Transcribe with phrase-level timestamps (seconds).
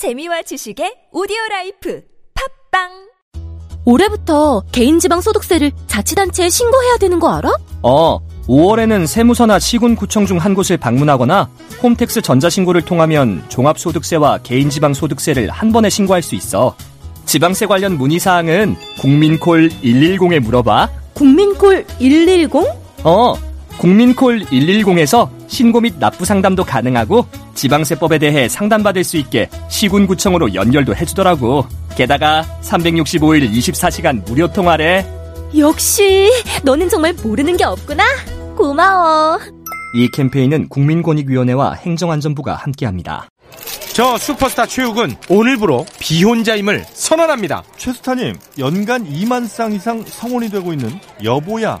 [0.00, 2.00] 재미와 지식의 오디오 라이프
[2.72, 2.88] 팟빵
[3.84, 7.50] 올해부터 개인지방 소득세를 자치단체에 신고해야 되는 거 알아?
[7.82, 8.18] 어,
[8.48, 11.50] 5월에는 세무서나 시군구청 중 한 곳을 방문하거나
[11.82, 16.74] 홈택스 전자신고를 통하면 종합소득세와 개인지방소득세를 한 번에 신고할 수 있어.
[17.26, 20.88] 지방세 관련 문의사항은 국민콜 110에 물어봐.
[21.12, 22.50] 국민콜 110?
[23.04, 23.34] 어,
[23.76, 31.66] 국민콜 110에서 신고 및 납부 상담도 가능하고 지방세법에 대해 상담받을 수 있게 시군구청으로 연결도 해주더라고.
[31.96, 35.04] 게다가 365일 24시간 무료 통화래.
[35.58, 36.30] 역시
[36.62, 38.04] 너는 정말 모르는 게 없구나.
[38.56, 39.38] 고마워.
[39.94, 43.28] 이 캠페인은 국민권익위원회와 행정안전부가 함께합니다.
[43.92, 47.64] 저 슈퍼스타 최욱은 오늘부로 비혼자임을 선언합니다.
[47.76, 50.92] 최스타님, 연간 2만 쌍 이상 성원이 되고 있는
[51.24, 51.80] 여보야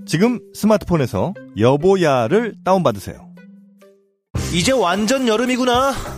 [0.05, 3.29] 지금 스마트폰에서 여보야를 다운받으세요.
[4.53, 5.93] 이제 완전 여름이구나.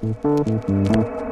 [0.00, 1.27] Thank you.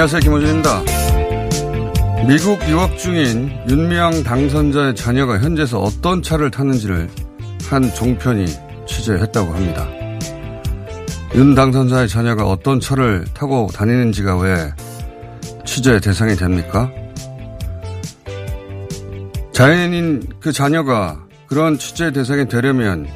[0.00, 0.20] 안녕하세요.
[0.20, 0.82] 김호준입니다.
[2.28, 7.10] 미국 유학 중인 윤미향 당선자의 자녀가 현재서 어떤 차를 탔는지를
[7.68, 8.46] 한 종편이
[8.86, 9.88] 취재했다고 합니다.
[11.34, 14.72] 윤 당선자의 자녀가 어떤 차를 타고 다니는지가 왜
[15.64, 16.92] 취재의 대상이 됩니까?
[19.50, 23.08] 자연인 그 자녀가 그런 취재의 대상이 되려면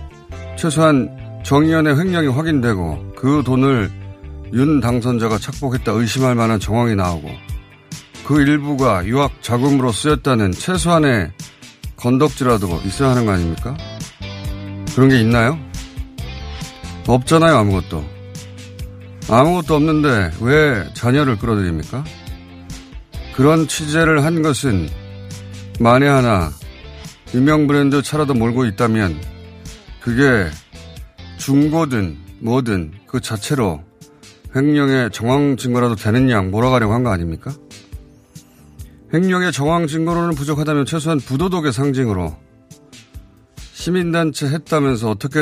[0.56, 4.01] 최소한 정의연의 횡령이 확인되고 그 돈을
[4.52, 7.30] 윤 당선자가 착복했다 의심할 만한 정황이 나오고
[8.26, 11.32] 그 일부가 유학 자금으로 쓰였다는 최소한의
[11.96, 13.76] 건덕지라도 있어야 하는 거 아닙니까?
[14.94, 15.58] 그런 게 있나요?
[17.06, 18.04] 없잖아요, 아무것도.
[19.28, 22.04] 아무것도 없는데 왜 자녀를 끌어들입니까?
[23.34, 24.88] 그런 취재를 한 것은
[25.80, 26.50] 만에 하나
[27.34, 29.18] 유명 브랜드 차라도 몰고 있다면
[30.00, 30.50] 그게
[31.38, 33.82] 중고든 뭐든 그 자체로
[34.54, 35.94] 횡령의 정황 증거라도
[36.30, 37.52] 양 몰아가려고 한 거 아닙니까?
[39.14, 42.36] 횡령의 정황 증거로는 부족하다면 최소한 부도덕의 상징으로
[43.72, 45.40] 시민단체 했다면서 어떻게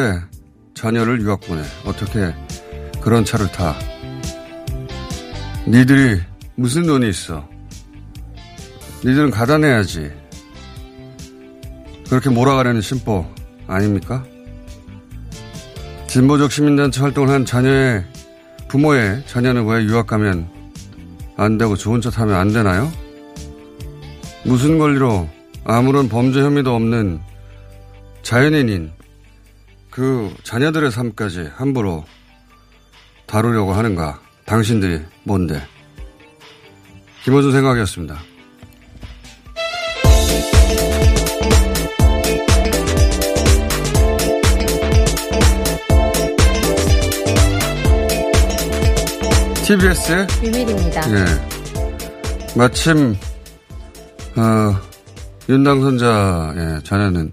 [0.75, 1.63] 자녀를 유학 보내?
[1.85, 2.35] 어떻게
[3.01, 3.75] 그런 차를 타?
[5.67, 6.21] 니들이
[6.57, 7.49] 무슨 돈이 있어?
[9.05, 10.11] 니들은 가단해야지.
[12.09, 13.25] 그렇게 몰아가려는 심보
[13.67, 14.25] 아닙니까?
[16.09, 18.05] 진보적 시민단체 활동을 한 자녀의
[18.71, 20.49] 부모의 자녀는 왜 유학 가면
[21.37, 22.91] 안 되고 좋은 차 타면 안 되나요?
[24.45, 25.29] 무슨 권리로
[25.65, 27.21] 아무런 범죄 혐의도 없는
[28.23, 28.93] 자연인인
[29.91, 32.05] 그 자녀들의 삶까지 함부로
[33.27, 34.21] 다루려고 하는가?
[34.47, 35.61] 당신들이 뭔데?
[37.25, 38.19] 김호준 생각이었습니다.
[49.71, 51.01] TBS의 비밀입니다.
[51.13, 51.25] 예.
[52.59, 53.15] 마침
[54.35, 54.77] 어,
[55.49, 57.33] 윤 당선자의 자녀는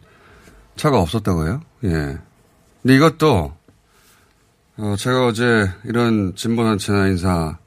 [0.75, 1.61] 차가 없었다고요?
[1.85, 1.89] 예.
[1.89, 3.57] 근데 이것도
[4.77, 7.57] 어, 제가 어제 이런 진보단체나 인사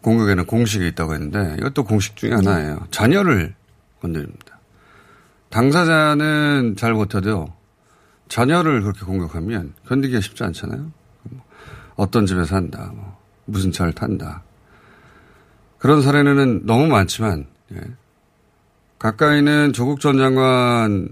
[0.00, 2.88] 공격에는 공식이 있다고 했는데 이것도 공식 중에 하나예요.
[2.90, 3.54] 자녀를
[4.02, 4.58] 건드립니다.
[5.50, 7.46] 당사자는 잘 버텨도
[8.26, 10.90] 자녀를 그렇게 공격하면 견디기가 쉽지 않잖아요.
[11.94, 13.09] 어떤 집에 산다, 뭐
[13.50, 14.42] 무슨 차를 탄다.
[15.78, 17.80] 그런 사례는 너무 많지만 예.
[18.98, 21.08] 가까이는 조국 전 장관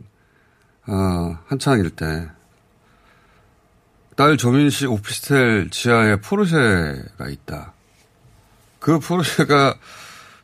[0.87, 2.29] 어, 한창일 때
[4.19, 7.73] 딸 조민 씨 오피스텔 지하에 포르쉐가 있다.
[8.81, 9.79] 그 포르쉐가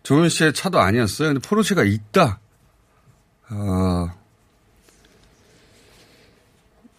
[0.04, 1.30] 조민 씨의 차도 아니었어요.
[1.30, 2.38] 근데 포르쉐가 있다.
[3.50, 4.10] 어,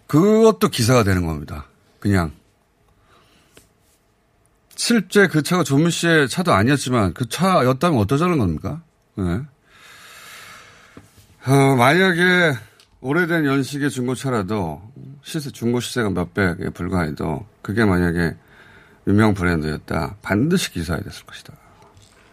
[0.05, 1.65] 그것도 기사가 되는 겁니다.
[2.01, 2.33] 그냥.
[4.75, 8.81] 실제 그 차가 조민 씨의 차도 아니었지만 그 차였다면 어떠자는 겁니까?
[9.15, 9.41] 네.
[11.47, 12.57] 어, 만약에
[13.01, 14.81] 오래된 연식의 중고차라도
[15.23, 18.35] 시세, 중고 시세가 몇백에 불과해도 그게 만약에
[19.07, 20.15] 유명 브랜드였다.
[20.21, 21.53] 반드시 기사에 됐을 것이다.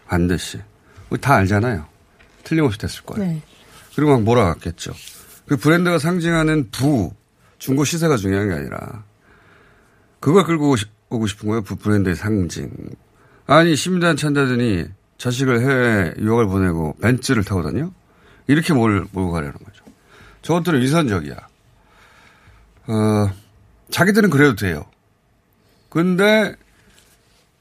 [0.07, 0.59] 반드시.
[1.21, 1.85] 다 알잖아요.
[2.43, 3.23] 틀림없이 됐을 거예요.
[3.23, 3.41] 네.
[3.95, 4.93] 그리고 막 몰아갔겠죠.
[5.45, 7.13] 그 브랜드가 상징하는 부,
[7.59, 9.03] 중고 시세가 중요한 게 아니라
[10.19, 10.75] 그걸 끌고
[11.17, 11.61] 오고 싶은 거예요.
[11.61, 12.71] 부 브랜드의 상징.
[13.45, 14.85] 아니, 시민단 찬다더니
[15.17, 17.91] 자식을 해외 유학을 보내고 벤츠를 타고 다녀?
[18.47, 19.83] 이렇게 몰, 몰고 가려는 거죠.
[20.41, 21.35] 저것들은 위선적이야.
[22.87, 23.31] 어,
[23.89, 24.85] 자기들은 그래도 돼요.
[25.89, 26.55] 근데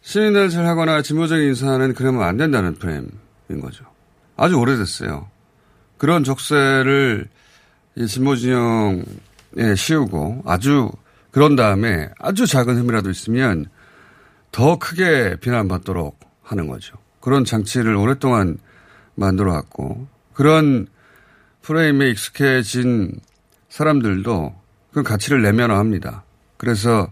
[0.00, 3.84] 시민단체를 하거나 진보적인 인사는 그러면 안 된다는 프레임인 거죠.
[4.36, 5.28] 아주 오래됐어요.
[5.98, 7.28] 그런 적세를
[8.08, 9.04] 진보 진영에
[9.76, 10.90] 씌우고 아주
[11.32, 13.66] 그런 다음에 아주 작은 흠이라도 있으면
[14.52, 16.96] 더 크게 비난받도록 하는 거죠.
[17.20, 18.58] 그런 장치를 오랫동안
[19.14, 20.86] 만들어 왔고 그런
[21.62, 23.18] 프레임에 익숙해진
[23.70, 24.54] 사람들도
[24.92, 26.24] 그 가치를 내면화합니다.
[26.58, 27.08] 그래서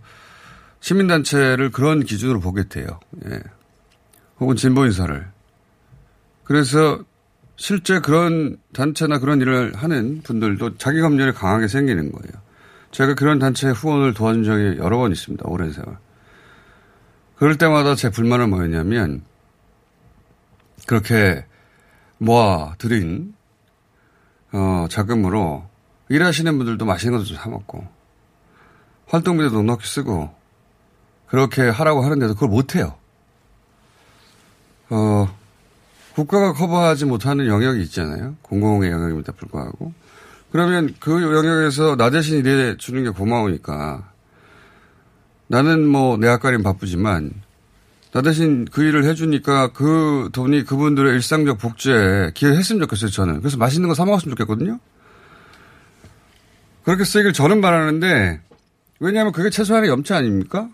[0.81, 3.01] 시민단체를 그런 기준으로 보게 돼요.
[3.27, 3.41] 예.
[4.39, 5.27] 혹은 진보 인사를.
[6.45, 7.03] 그래서
[7.57, 12.50] 실제 그런 단체나 그런 일을 하는 분들도 자기 검열이 강하게 생기는 거예요.
[12.93, 15.45] 제가 그런 단체 후원을 도와준 적이 여러 번 있습니다.
[15.47, 15.99] 오랜 세월.
[17.37, 19.23] 그럴 때마다 제 불만은 뭐였냐면
[20.87, 21.47] 그렇게
[22.19, 23.35] 모아 들인
[24.53, 25.69] 어, 자금으로
[26.09, 27.87] 일하시는 분들도 맛있는 것도 좀 사 먹고
[29.07, 30.35] 활동비도 넉넉히 쓰고
[31.27, 32.95] 그렇게 하라고 하는데도 그걸 못해요.
[34.91, 35.29] 어,
[36.15, 38.35] 국가가 커버하지 못하는 영역이 있잖아요.
[38.43, 39.93] 공공의 영역임에도 불구하고.
[40.53, 44.11] 그러면 그 영역에서 나 대신 일해 주는 게 고마우니까
[45.47, 47.33] 나는 뭐 내 앞가림 바쁘지만
[48.13, 53.39] 나 대신 그 일을 해주니까 그 돈이 그분들의 일상적 복지에 기여했으면 좋겠어요, 저는.
[53.39, 54.81] 그래서 맛있는 거 사 먹었으면 좋겠거든요?
[56.83, 58.41] 그렇게 쓰길 저는 바라는데,
[58.99, 60.69] 왜냐하면 그게 최소한의 염치 아닙니까?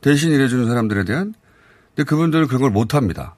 [0.00, 1.34] 대신 일해주는 사람들에 대한.
[1.94, 3.36] 근데 그분들은 그런 걸 못합니다.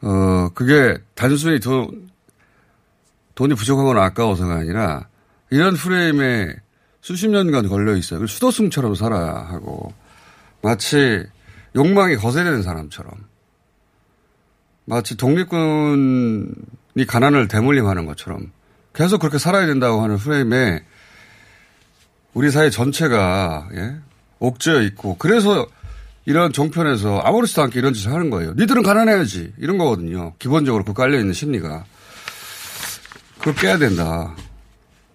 [0.00, 2.08] 어, 그게 단순히 돈,
[3.38, 5.06] 돈이 부족하거나 아까워서가 아니라
[5.50, 6.56] 이런 프레임에
[7.00, 8.26] 수십 년간 걸려 있어요.
[8.26, 9.94] 수도승처럼 살아야 하고
[10.60, 11.24] 마치
[11.76, 13.12] 욕망이 거세되는 사람처럼
[14.86, 16.50] 마치 독립군이
[17.06, 18.50] 가난을 대물림하는 것처럼
[18.92, 20.82] 계속 그렇게 살아야 된다고 하는 프레임에
[22.34, 23.94] 우리 사회 전체가 예?
[24.40, 25.68] 옥죄어 있고 그래서
[26.26, 28.54] 이런 종편에서 아무렇지도 않게 이런 짓을 하는 거예요.
[28.54, 30.34] 니들은 가난해야지 이런 거거든요.
[30.40, 31.84] 기본적으로 그 깔려 있는 심리가
[33.48, 34.34] 그걸 깨야 된다.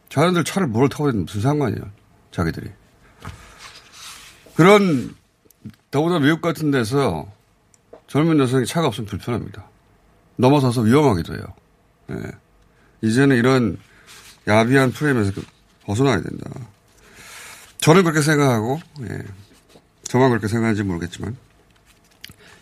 [0.09, 1.83] 자녀들 차를 뭘 타고 있는 무슨 상관이에요.
[2.31, 2.67] 자기들이.
[4.55, 5.15] 그런
[5.91, 7.31] 더구나 미국 같은 데서
[8.07, 9.65] 젊은 여성이 차가 없으면 불편합니다.
[10.37, 11.43] 넘어서서 위험하기도 해요.
[12.11, 12.31] 예.
[13.01, 13.77] 이제는 이런
[14.47, 15.41] 야비한 프레임에서
[15.83, 16.49] 벗어나야 된다.
[17.79, 19.19] 저는 그렇게 생각하고, 예.
[20.05, 21.35] 저만 그렇게 생각하는지 모르겠지만,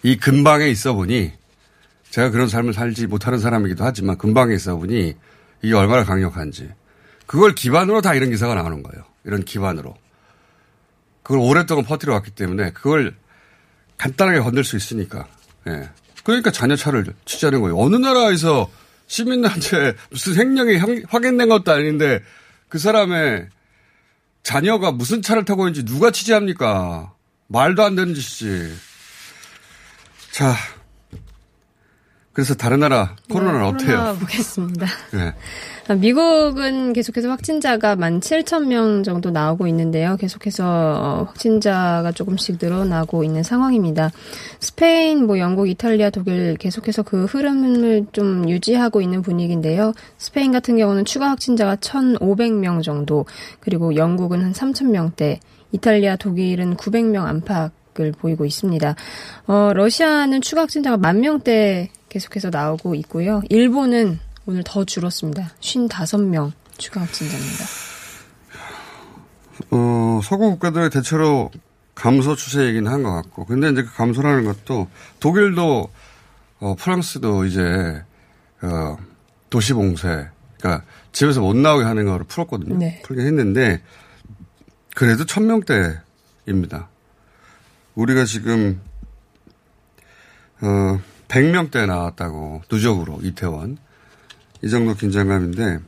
[0.03, 1.31] 이 근방에 있어 보니,
[2.09, 5.15] 제가 그런 삶을 살지 못하는 사람이기도 하지만, 근방에 있어 보니,
[5.61, 6.71] 이게 얼마나 강력한지.
[7.25, 9.05] 그걸 기반으로 다 이런 기사가 나오는 거예요.
[9.23, 9.95] 이런 기반으로.
[11.23, 13.15] 그걸 오랫동안 퍼뜨려 왔기 때문에 그걸
[13.97, 15.27] 간단하게 건들 수 있으니까.
[15.67, 15.89] 예.
[16.23, 17.77] 그러니까 자녀차를 취재하는 거예요.
[17.77, 18.69] 어느 나라에서
[19.07, 22.21] 시민한테 무슨 행령이 확인된 것도 아닌데
[22.69, 23.49] 그 사람의
[24.43, 27.13] 자녀가 무슨 차를 타고 있는지 누가 취재합니까?
[27.47, 28.73] 말도 안 되는 짓이지.
[30.31, 30.55] 자,
[32.33, 34.17] 그래서 다른 나라 코로나는 네, 어때요?
[34.19, 34.85] 보겠습니다.
[35.11, 35.95] 네.
[35.95, 40.15] 미국은 계속해서 확진자가 17,000명 정도 나오고 있는데요.
[40.15, 44.11] 계속해서 어, 확진자가 조금씩 늘어나고 있는 상황입니다.
[44.59, 49.91] 스페인, 뭐 영국, 이탈리아, 독일 계속해서 그 흐름을 좀 유지하고 있는 분위기인데요.
[50.17, 53.25] 스페인 같은 경우는 추가 확진자가 1,500명 정도,
[53.59, 55.39] 그리고 영국은 한 3,000명대,
[55.73, 58.95] 이탈리아, 독일은 900명 안팎 을 보이고 있습니다.
[59.47, 63.41] 어, 러시아는 추가 확진자가 만 명대 계속해서 나오고 있고요.
[63.49, 65.53] 일본은 오늘 더 줄었습니다.
[65.61, 67.63] 55명 추가 확진자입니다.
[69.71, 71.49] 어, 서구 국가들의 대체로
[71.95, 73.45] 감소 추세이긴 한 것 같고.
[73.45, 74.89] 근데 이제 그 감소라는 것도
[75.21, 75.89] 독일도,
[76.59, 78.03] 어, 프랑스도 이제,
[78.61, 78.97] 어,
[79.49, 80.27] 도시 봉쇄,
[80.59, 82.75] 그러니까 집에서 못 나오게 하는 거를 풀었거든요.
[82.77, 83.01] 네.
[83.05, 83.81] 풀긴 했는데,
[84.95, 86.89] 그래도 천 명대입니다.
[87.95, 88.81] 우리가 지금,
[90.61, 90.99] 어,
[91.31, 93.77] 100명대 나왔다고, 누적으로, 이태원.
[94.61, 95.79] 이 정도 긴장감인데,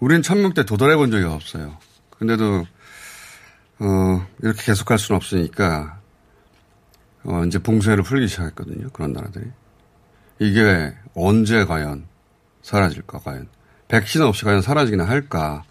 [0.00, 1.78] 우리는 천명대 도달해 본 적이 없어요.
[2.10, 2.66] 근데도,
[3.78, 6.00] 어, 이렇게 계속할 수는 없으니까,
[7.24, 8.90] 어, 이제 봉쇄를 풀기 시작했거든요.
[8.90, 9.46] 그런 나라들이.
[10.40, 12.06] 이게 언제 과연
[12.62, 13.48] 사라질까, 과연.
[13.86, 15.62] 백신 없이 과연 사라지기나 할까.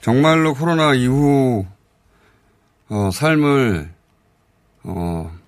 [0.00, 1.66] 정말로 코로나 이후,
[2.88, 3.92] 어, 삶을,
[4.84, 5.43] 어,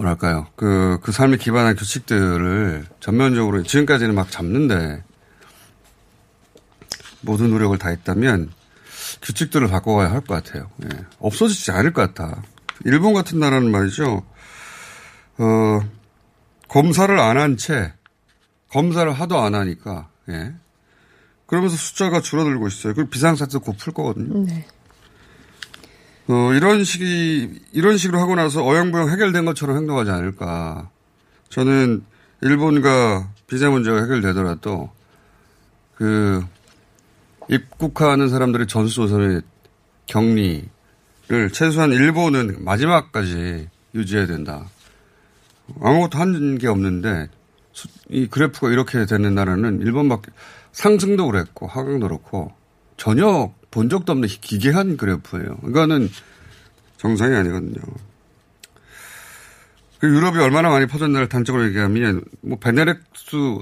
[0.00, 0.46] 뭐랄까요.
[0.56, 5.02] 그, 그 삶에 기반한 규칙들을 전면적으로 지금까지는 막 잡는데
[7.20, 8.50] 모든 노력을 다 했다면
[9.22, 10.70] 규칙들을 바꿔가야 할 것 같아요.
[10.84, 10.88] 예.
[11.18, 12.42] 없어지지 않을 것 같아.
[12.84, 14.24] 일본 같은 나라는 말이죠.
[15.38, 15.80] 어,
[16.68, 17.92] 검사를 안 한 채,
[18.70, 20.54] 검사를 하도 안 하니까, 예.
[21.46, 22.94] 그러면서 숫자가 줄어들고 있어요.
[22.94, 24.46] 그리고 비상사태 도 곧풀 거거든요.
[24.46, 24.66] 네.
[26.30, 30.88] 어, 이런 식이, 이런 식으로 하고 나서 어영부영 해결된 것처럼 행동하지 않을까.
[31.48, 32.04] 저는
[32.42, 34.90] 일본과 비자 문제가 해결되더라도
[35.96, 36.44] 그
[37.48, 39.42] 입국하는 사람들의 전수조선의
[40.06, 40.68] 격리를
[41.52, 44.66] 최소한 일본은 마지막까지 유지해야 된다.
[45.80, 47.28] 아무것도 한 게 없는데
[47.72, 50.30] 수- 이 그래프가 이렇게 되는 나라는 일본밖에
[50.72, 52.52] 상승도 그랬고 하강도 그렇고
[52.96, 55.58] 전혀 본 적도 없는 기괴한 그래프예요.
[55.68, 56.10] 이거는
[56.98, 57.80] 정상이 아니거든요.
[60.00, 63.02] 그 유럽이 얼마나 많이 퍼졌나를 단적으로 얘기하면 뭐 베네렉스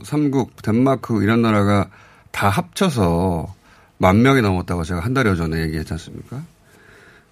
[0.05, 1.91] 3국, 덴마크 이런 나라가
[2.31, 3.55] 다 합쳐서
[3.99, 6.43] 만 명이 넘었다고 제가 한 달여 전에 얘기했지 않습니까?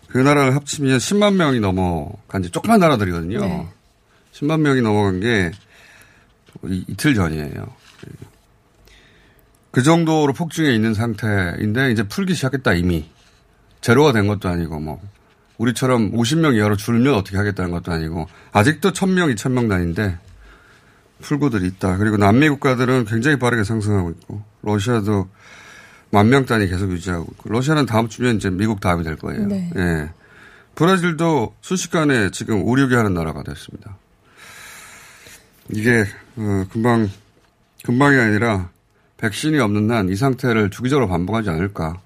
[0.09, 3.39] 그 나라를 합치면 10만 명이 넘어간 지 조그만 나라들이거든요.
[3.41, 3.69] 네.
[4.33, 5.53] 10만 명이 넘어간 게
[6.65, 7.67] 이- 이틀 전이에요.
[9.77, 13.11] 그 정도로 폭증해 있는 상태인데 이제 풀기 시작했다 이미.
[13.83, 15.03] 제로가 된 것도 아니고 뭐
[15.59, 20.19] 우리처럼 50명 이하로 줄면 어떻게 하겠다는 것도 아니고 아직도 1000명, 2000명 단인데
[21.21, 21.99] 풀고들이 있다.
[21.99, 25.29] 그리고 남미 국가들은 굉장히 빠르게 상승하고 있고 러시아도
[26.09, 29.45] 만 명 단위 계속 유지하고 있고 러시아는 다음 주면 이제 미국 다음이 될 거예요.
[29.47, 29.71] 네.
[29.77, 30.09] 예.
[30.75, 33.99] 브라질도 순식간에 지금 오류게 하는 나라가 됐습니다.
[35.71, 36.07] 이게
[36.37, 37.11] 어, 금방
[37.85, 38.71] 금방이 아니라
[39.19, 42.01] 백신이 없는 한이 상태를 주기적으로 반복하지 않을까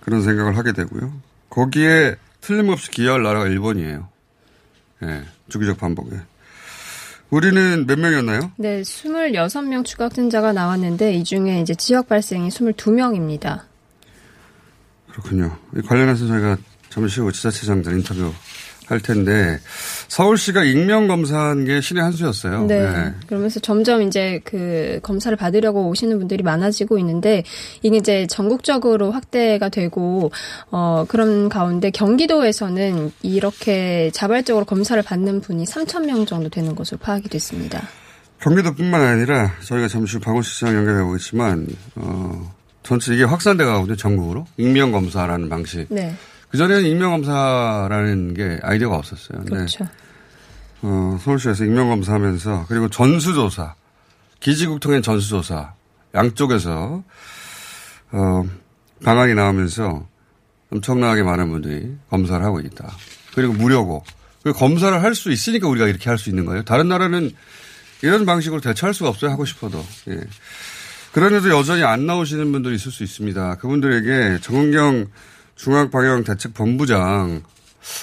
[0.00, 1.12] 그런 생각을 하게 되고요.
[1.50, 4.08] 거기에 틀림없이 기여할 나라가 일본이에요.
[5.04, 6.16] 예, 주기적 반복에.
[7.30, 8.52] 우리는 몇 명이었나요?
[8.56, 13.62] 네, 26명 추가 확진자가 나왔는데 이 중에 이제 지역 발생이 22명입니다.
[15.10, 15.56] 그렇군요.
[15.76, 16.56] 이 관련해서 저희가
[16.90, 18.32] 잠시 후 지자체장들 인터뷰
[18.92, 19.58] 할 텐데
[20.08, 22.66] 서울시가 익명 검사한 게 신의 한 수였어요.
[22.66, 22.74] 네.
[22.76, 23.14] 예.
[23.26, 27.42] 그러면서 점점 이제 그 검사를 받으려고 오시는 분들이 많아지고 있는데
[27.80, 30.30] 이게 이제 전국적으로 확대가 되고
[30.70, 37.28] 어 그런 가운데 경기도에서는 이렇게 자발적으로 검사를 받는 분이 3천 명 정도 되는 것으로 파악이
[37.30, 37.82] 됐습니다.
[38.40, 43.96] 경기도뿐만 아니라 저희가 잠시 후 박원식 시장 연결해 보겠지만 어, 전체 이게 확산돼 가거든요.
[43.96, 45.86] 전국으로 익명 검사라는 방식.
[45.88, 46.14] 네.
[46.52, 49.42] 그 전에는 익명 검사라는 게 아이디어가 없었어요.
[49.46, 49.88] 그렇죠.
[50.82, 53.74] 어, 서울시에서 익명 검사 하면서 그리고 전수조사,
[54.40, 55.72] 기지국통의 전수조사
[56.14, 57.02] 양쪽에서
[58.10, 58.44] 어,
[59.02, 60.06] 방안이 나오면서
[60.70, 62.92] 엄청나게 많은 분들이 검사를 하고 있다.
[63.34, 64.04] 그리고 무료고.
[64.42, 66.64] 그 검사를 할 수 있으니까 우리가 이렇게 할 수 있는 거예요.
[66.64, 67.30] 다른 나라는
[68.02, 69.30] 이런 방식으로 대처할 수가 없어요.
[69.30, 69.82] 하고 싶어도.
[70.08, 70.20] 예.
[71.12, 73.54] 그런데도 여전히 안 나오시는 분들이 있을 수 있습니다.
[73.56, 75.06] 그분들에게 정은경
[75.62, 77.42] 중앙방역대책본부장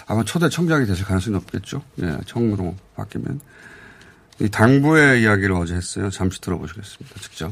[0.08, 1.84] 아마 초대 청장이 되실 가능성이 높겠죠.
[2.01, 3.42] 예, 청으로 바뀌면.
[4.39, 6.10] 이 당부의 이야기를 어제 했어요.
[6.10, 7.20] 잠시 들어보시겠습니다.
[7.20, 7.51] 직접.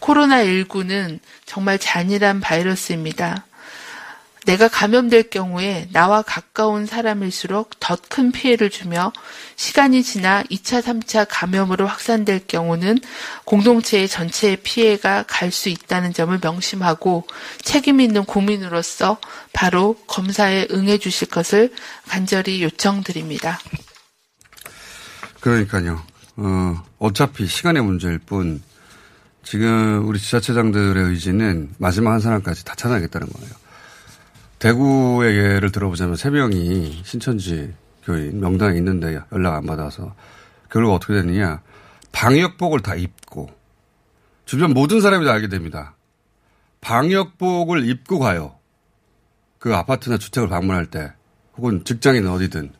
[0.00, 3.46] 코로나19는 정말 잔인한 바이러스입니다.
[4.44, 9.12] 내가 감염될 경우에 나와 가까운 사람일수록 더 큰 피해를 주며
[9.56, 12.98] 시간이 지나 2차, 3차 감염으로 확산될 경우는
[13.44, 17.26] 공동체의 전체의 피해가 갈 수 있다는 점을 명심하고
[17.62, 19.18] 책임 있는 국민으로서
[19.52, 21.72] 바로 검사에 응해 주실 것을
[22.08, 23.60] 간절히 요청드립니다.
[25.40, 26.02] 그러니까요.
[26.36, 28.62] 어, 어차피 시간의 문제일 뿐
[29.44, 33.63] 지금 우리 지자체장들의 의지는 마지막 한 사람까지 다 찾아내겠다는 거예요.
[34.64, 40.14] 대구의 예를 들어보자면 세 명이 신천지 교인 명당에 있는데 연락 안 받아서
[40.70, 41.60] 결국 어떻게 됐느냐.
[42.12, 43.50] 방역복을 다 입고
[44.46, 45.96] 주변 모든 사람이 다 알게 됩니다.
[46.80, 48.54] 방역복을 입고 가요.
[49.58, 51.12] 그 아파트나 주택을 방문할 때
[51.58, 52.72] 혹은 직장인 어디든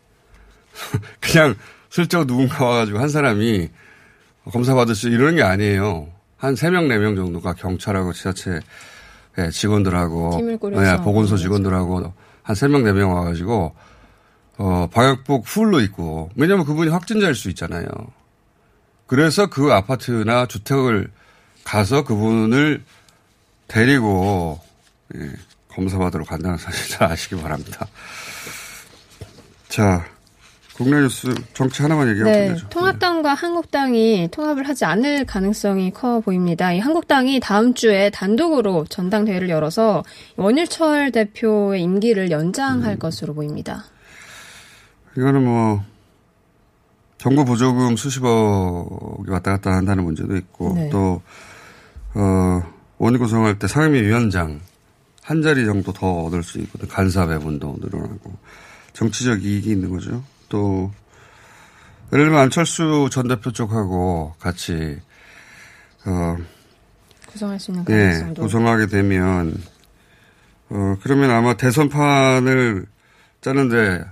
[1.20, 1.54] 그냥
[1.90, 3.68] 슬쩍 누군가 와가지고 한 사람이
[4.50, 6.08] 검사 받으시 이러는 게 아니에요.
[6.38, 8.60] 한 3명, 4명 정도가 경찰하고 지자체
[9.52, 10.82] 직원들하고 팀을 꾸려서.
[10.96, 12.12] 네, 보건소 직원들하고
[12.42, 13.74] 한 3명, 4명 와가지고
[14.58, 17.86] 어, 방역복 풀로 입고 왜냐면 그분이 확진자일 수 있잖아요.
[19.06, 21.10] 그래서 그 아파트나 주택을
[21.64, 22.84] 가서 그분을
[23.68, 24.60] 데리고
[25.14, 25.30] 예,
[25.68, 27.86] 검사 받으러 간다는 사실 잘 아시기 바랍니다.
[29.68, 30.06] 자,
[30.76, 32.68] 국내 뉴스 정치 하나만 얘기하고 네, 끝내죠.
[32.68, 36.72] 통합당과 한국당이 통합을 하지 않을 가능성이 커 보입니다.
[36.72, 40.02] 이 한국당이 다음 주에 단독으로 전당대회를 열어서
[40.36, 43.84] 원일철 대표의 임기를 연장할 것으로 보입니다.
[45.16, 45.84] 이거는 뭐
[47.18, 50.88] 정부 보조금 수십억이 왔다 갔다 한다는 문제도 있고 네.
[50.90, 51.22] 또
[52.14, 52.62] 어,
[52.98, 54.60] 원위 구성할 때 상임위 위원장
[55.22, 58.32] 한 자리 정도 더 얻을 수 있거든 간사 배분도 늘어나고
[58.92, 60.22] 정치적 이익이 있는 거죠.
[60.54, 60.92] 또
[62.12, 65.00] 예를 들면 안철수 전 대표 쪽하고 같이
[66.06, 66.36] 어,
[67.26, 69.60] 구성할 수 있는 예, 가능성도 구성하게 되면,
[70.68, 72.86] 어, 그러면 아마 대선판을
[73.40, 74.04] 짜는데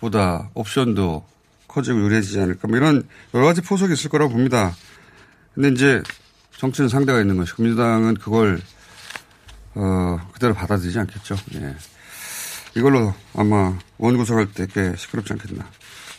[0.00, 1.24] 보다 옵션도
[1.68, 2.66] 커지고 유리해지지 않을까.
[2.66, 4.74] 뭐 이런 여러 가지 포석이 있을 거라고 봅니다.
[5.54, 6.02] 근데 이제
[6.56, 8.60] 정치는 상대가 있는 것이고, 민주당은 그걸,
[9.74, 11.36] 어, 그대로 받아들이지 않겠죠.
[11.54, 11.76] 예.
[12.76, 15.64] 이걸로 아마 원 구성할 때 꽤 시끄럽지 않겠나.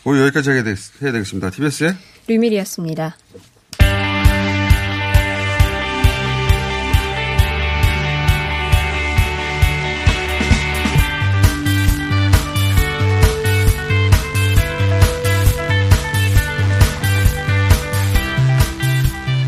[0.08, 1.50] 오늘 여기까지 하게 되, 해야 되겠습니다.
[1.50, 1.96] TBS의
[2.28, 3.16] 류밀이었습니다.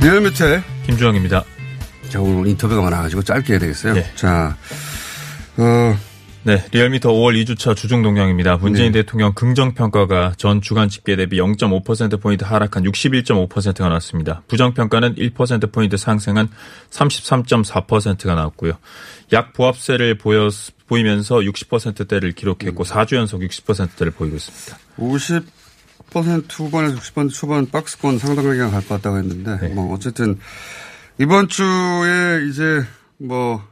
[0.02, 0.44] 리얼미터
[0.86, 1.44] 김주영입니다.
[2.08, 3.94] 자, 오늘 인터뷰가 많아가지고 짧게 해야 되겠어요.
[3.94, 4.10] 네.
[4.16, 4.56] 자,
[5.56, 5.96] 어,
[6.44, 8.56] 네, 리얼미터 5월 2주차 주중 동향입니다.
[8.56, 9.02] 문재인 네.
[9.02, 14.42] 대통령 긍정 평가가 전 주간 집계 대비 0.5%포인트 하락한 61.5%가 나왔습니다.
[14.48, 16.48] 부정 평가는 1%포인트 상승한
[16.90, 18.72] 33.4%가 나왔고요.
[19.32, 20.48] 약 보합세를 보여,
[20.86, 24.78] 보이면서 60%대를 기록했고 4주 연속 60%대를 보이고 있습니다.
[24.98, 29.68] 50% 후반에서 60% 초반 박스권 상당하게 갈 것 같다고 했는데, 네.
[29.74, 30.38] 뭐, 어쨌든,
[31.18, 32.82] 이번 주에 이제,
[33.18, 33.62] 뭐,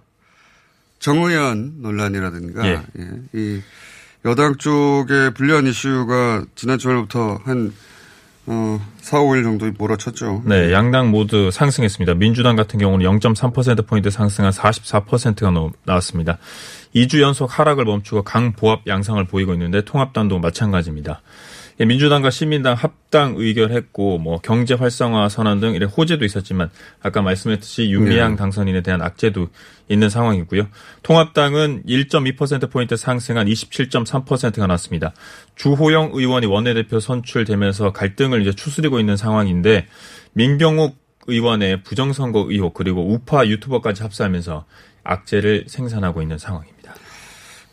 [0.99, 2.83] 정의연 논란이라든가, 예.
[2.99, 3.61] 예, 이,
[4.25, 7.73] 여당 쪽의 불리한 이슈가 지난 주말부터 한,
[8.47, 10.43] 어, 4, 5일 정도 몰아쳤죠.
[10.47, 12.15] 네, 양당 모두 상승했습니다.
[12.15, 15.53] 민주당 같은 경우는 0.3%포인트 상승한 44%가
[15.85, 16.39] 나왔습니다.
[16.95, 21.23] 2주 연속 하락을 멈추고 강보합 양상을 보이고 있는데 통합당도 마찬가지입니다.
[21.79, 26.71] 예, 민주당과 시민당 합당 의결했고 뭐 경제 활성화 선언 등 이런 호재도 있었지만
[27.03, 28.37] 아까 말씀했듯이 윤미향 네.
[28.37, 29.49] 당선인에 대한 악재도
[29.89, 30.69] 있는 상황이고요.
[31.03, 35.12] 통합당은 1.2% 포인트 상승한 27.3%가 났습니다.
[35.57, 39.87] 주호영 의원이 원내대표 선출되면서 갈등을 이제 추스리고 있는 상황인데
[40.33, 44.65] 민경욱 의원의 부정선거 의혹 그리고 우파 유튜버까지 합사하면서
[45.05, 46.95] 악재를 생산하고 있는 상황입니다.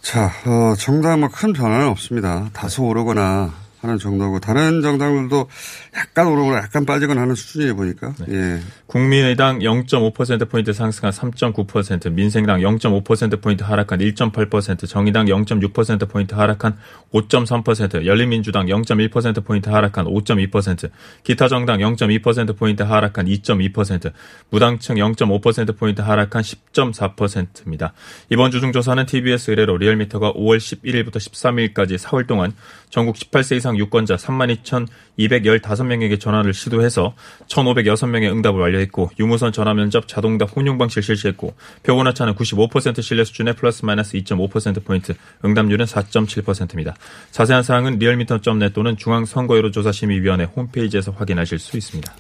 [0.02, 2.50] 자, 어, 정당 뭐큰 변화는 없습니다.
[2.52, 5.48] 다소 오르거나 하는 정도고, 다른 정당들도
[5.96, 8.60] 약간 오르거나 약간 빠지거나 하는 수준이에 보니까, 예.
[8.88, 16.78] 국민의당 0.5%포인트 상승한 3.9%, 민생당 0.5%포인트 하락한 1.8%, 정의당 0.6%포인트 하락한
[17.13, 20.89] 5.3%, 열린민주당 0.1%포인트 하락한 5.2%,
[21.24, 24.12] 기타 정당 0.2%포인트 하락한 2.2%,
[24.50, 27.93] 무당층 0.5%포인트 하락한 10.4%입니다.
[28.30, 32.54] 이번 주중 조사는 TBS 의뢰로 리얼미터가 5월 11일부터 13일까지 4월 동안
[32.89, 37.16] 전국 18세 이상 유권자 32,215명에게 전화를 시도해서
[37.48, 43.56] 1,506명의 응답을 완료했고 유무선 전화 면접 자동답 혼용 방식을 실시했고 표본 오차는 95% 신뢰 수준의
[43.56, 45.14] 플러스 마이너스 2.5%포인트,
[45.46, 46.96] 응답률은 4.7%입니다.
[47.32, 52.14] 자세한 사항은 리얼미터.net 또는 중앙 선거여론 조사심의위원회 홈페이지에서 확인하실 수 있습니다.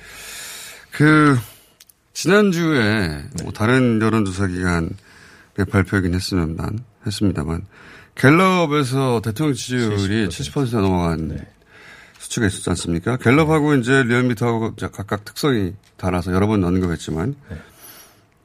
[0.91, 1.37] 그,
[2.13, 4.89] 지난주에 뭐 다른 여론조사 기관의
[5.69, 6.57] 발표이긴 했으면,
[7.05, 7.65] 했습니다만,
[8.15, 11.45] 갤럽에서 대통령 지지율이 70%가 넘어간
[12.19, 13.17] 수치가 있었지 않습니까?
[13.17, 17.35] 갤럽하고 이제 리얼미터하고 각각 특성이 달라서 여러 번 언급했지만,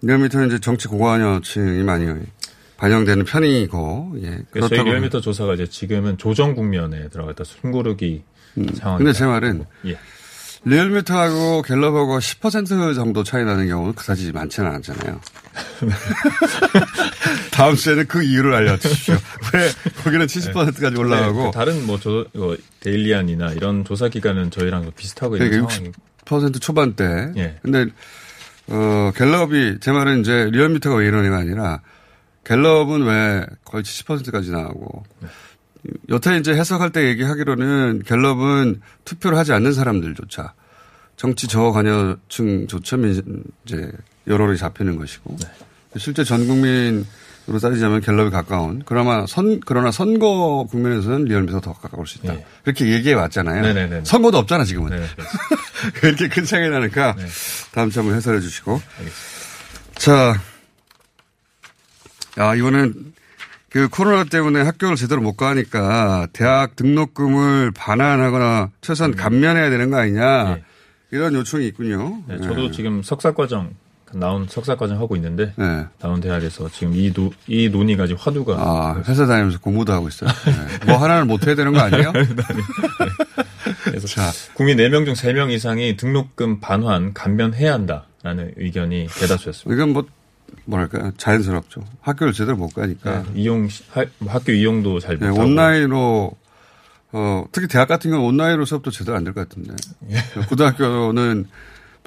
[0.03, 2.07] 리얼미터는 이제 정치 고관여층이 많이
[2.77, 4.39] 반영되는 편이고, 예.
[4.51, 8.23] 그래서 저희 리얼미터 조사가 이제 지금은 조정 국면에 들어갔다 숨고르기
[8.75, 8.99] 상황.
[8.99, 9.99] 근데 제 말은, 예.
[10.65, 15.21] 리얼미터하고 갤럽하고 10% 정도 차이 나는 경우는 그다지 많지는 않잖아요.
[17.53, 19.15] 다음 주에는 그 이유를 알려주십시오.
[19.55, 19.71] 왜
[20.05, 25.37] 거기는 70%까지 올라가고 네, 그 다른 뭐 조, 어, 데일리안이나 이런 조사 기관은 저희랑 비슷하고
[25.37, 25.93] 있는 그러니까 상황이
[26.25, 27.33] 60% 초반대.
[27.37, 27.59] 예.
[27.63, 27.87] 근데
[28.69, 31.81] 어 갤럽이 제 말은 이제 리얼미터가 왜 이러냐가 아니라
[32.45, 35.05] 갤럽은 왜 거의 70%까지 나오고
[36.09, 40.55] 여태 이제 해석할 때 얘기하기로는 갤럽은 투표를 하지 않는 사람들조차
[41.17, 43.91] 정치 저하 관여층조차 민- 이제
[44.27, 45.37] 여론이 잡히는 것이고
[45.97, 47.05] 실제 전 국민으로
[47.61, 52.37] 따지자면 갤럽이 가까운 그나마 선 그러나 선거 국면에서는 리얼미터가 더 가까울 수 있다.
[52.63, 53.63] 그렇게 얘기해 왔잖아요.
[53.63, 54.03] 네네네.
[54.05, 54.91] 선거도 없잖아 지금은.
[54.91, 55.07] 네,
[56.07, 57.17] 이렇게 큰 차이가 나니까
[57.73, 58.81] 다음 주 한번 해설해 주시고.
[59.97, 60.41] 자,
[62.37, 63.13] 아, 이거는
[63.71, 70.59] 그 코로나 때문에 학교를 제대로 못 가니까 대학 등록금을 반환하거나 최소한 감면해야 되는 거 아니냐.
[71.11, 72.23] 이런 요청이 있군요.
[72.27, 72.71] 네, 저도 네.
[72.71, 73.71] 지금 석사과정
[74.13, 75.85] 나온 석사과정 하고 있는데 네.
[75.99, 80.31] 나온 대학에서 지금 이, 노, 이 논의가 지금 화두가 아, 회사 다니면서 공부도 하고 있어요.
[80.47, 80.87] 네.
[80.87, 82.13] 뭐 하나를 못 해야 되는 거 아니에요?
[83.85, 84.23] 그래서
[84.55, 89.75] 국민 4명 중 3명 이상이 등록금 반환 감면해야 한다라는 의견이 대다수였습니다.
[89.75, 90.07] 이건 뭐,
[90.65, 91.13] 뭐랄까요.
[91.17, 91.85] 자연스럽죠.
[92.01, 93.23] 학교를 제대로 못 가니까.
[93.23, 96.33] 네, 이용 시- 하- 학교 이용도 잘 네, 온라인으로
[97.13, 99.75] 어, 특히 대학 같은 경우는 온라인으로 수업도 제대로 안 될 것 같은데.
[100.49, 101.47] 고등학교는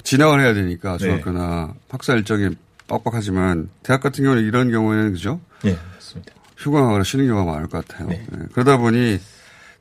[0.03, 0.97] 진학을 해야 되니까 네.
[0.99, 2.55] 중학교나 학사 일정이
[2.87, 5.39] 빡빡하지만 대학 같은 경우는 이런 경우에는 그죠?
[5.65, 6.33] 예, 맞습니다.
[6.57, 8.09] 휴강하거나 쉬는 경우가 많을 것 같아요.
[8.09, 9.19] 네, 그러다 보니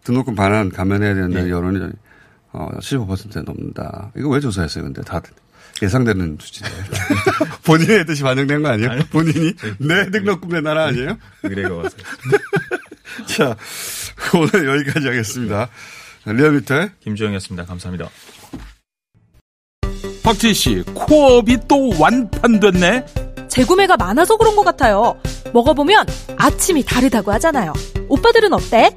[0.04, 1.50] 등록금 반환 감면해야 된다는 네.
[1.50, 1.90] 여론이
[2.52, 4.10] 어, 15%에 넘는다.
[4.16, 5.30] 이거 왜 조사했어요, 근데 다들?
[5.82, 6.72] 예상되는 수치네요.
[7.64, 8.90] 본인의 뜻이 반영된 거 아니에요?
[9.10, 11.18] 본인이 내 등록금 내놔라 아니에요?
[11.42, 11.96] 의뢰가 와서.
[13.26, 13.56] 자,
[14.34, 15.68] 오늘 여기까지 하겠습니다.
[16.26, 17.64] 리얼미터 김주영이었습니다.
[17.66, 18.08] 감사합니다.
[20.22, 23.06] 박지희 씨, 코업이 또 완판됐네?
[23.48, 25.20] 재구매가 많아서 그런 것 같아요.
[25.52, 27.72] 먹어보면 아침이 다르다고 하잖아요.
[28.08, 28.96] 오빠들은 어때?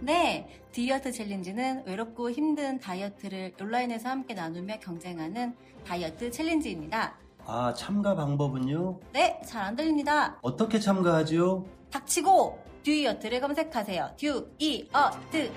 [0.00, 5.54] 네, 듀이어트 챌린지는 외롭고 힘든 다이어트를 온라인에서 함께 나누며 경쟁하는
[5.86, 7.14] 다이어트 챌린지입니다.
[7.46, 9.00] 아, 참가 방법은요?
[9.12, 10.38] 네, 잘 안 들립니다.
[10.42, 11.64] 어떻게 참가하지요?
[11.90, 14.16] 닥치고 듀이어트를 검색하세요.
[14.16, 15.50] 듀이어트.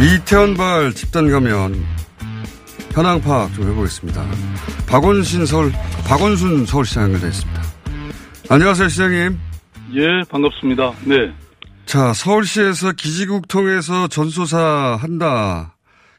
[0.00, 1.74] 이태원발 집단 감염
[2.94, 4.24] 현황 파악 좀 해보겠습니다.
[4.88, 5.70] 박원신 서울,
[6.08, 7.62] 박원순 서울시장 연결되어 있습니다.
[8.48, 9.38] 안녕하세요, 시장님.
[9.94, 10.92] 예, 반갑습니다.
[11.04, 11.32] 네.
[11.84, 15.76] 자, 서울시에서 기지국 통해서 전소사 한다.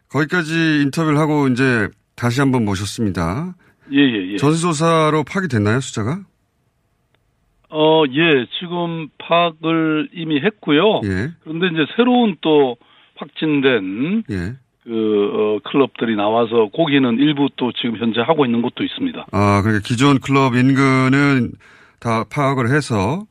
[0.10, 3.56] 거기까지 인터뷰를 하고 이제 다시 한번 모셨습니다.
[3.94, 4.38] 예, 예, 예.
[4.38, 6.20] 전소사로 파악됐나요, 숫자가?
[7.70, 11.02] 어, 예, 지금 파악을 이미 했고요.
[11.06, 11.32] 예.
[11.44, 12.78] 그런데 이제 새로운 또
[13.22, 14.54] 확진된 예.
[14.84, 14.90] 그
[15.34, 19.28] 어, 클럽들이 나와서 거기는 일부 또 지금 현재 하고 있는 곳도 있습니다.
[19.32, 21.52] 아, 그러니까 기존 클럽 인근은
[22.00, 23.26] 다 파악을 해서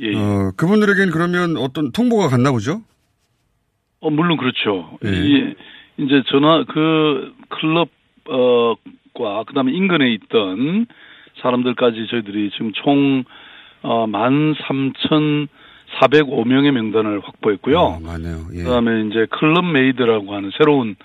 [0.00, 0.16] 예, 예.
[0.16, 2.82] 어, 그분들에겐 그러면 어떤 통보가 갔나 보죠?
[4.00, 4.98] 어, 물론 그렇죠.
[5.04, 5.10] 예.
[5.10, 5.54] 이,
[5.98, 7.88] 이제 전화, 그, 클럽,
[8.28, 8.74] 어,
[9.14, 10.86] 과, 그 다음에 인근에 있던
[11.40, 13.24] 사람들까지 저희들이 지금 총,
[13.82, 14.06] 어,
[16.00, 17.78] 13,405명의 명단을 확보했고요.
[17.78, 18.46] 어, 많네요.
[18.54, 18.62] 예.
[18.62, 20.96] 그 다음에 이제 클럽 메이드라고 하는 새로운,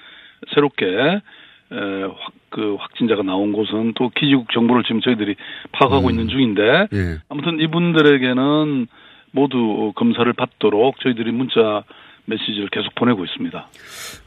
[0.53, 5.35] 새롭게, 에, 확, 그 확진자가 나온 곳은 또 기지국 정보를 지금 저희들이
[5.71, 6.11] 파악하고 음.
[6.11, 7.19] 있는 중인데, 예.
[7.29, 8.87] 아무튼 이분들에게는
[9.31, 11.83] 모두 검사를 받도록 저희들이 문자
[12.25, 13.67] 메시지를 계속 보내고 있습니다.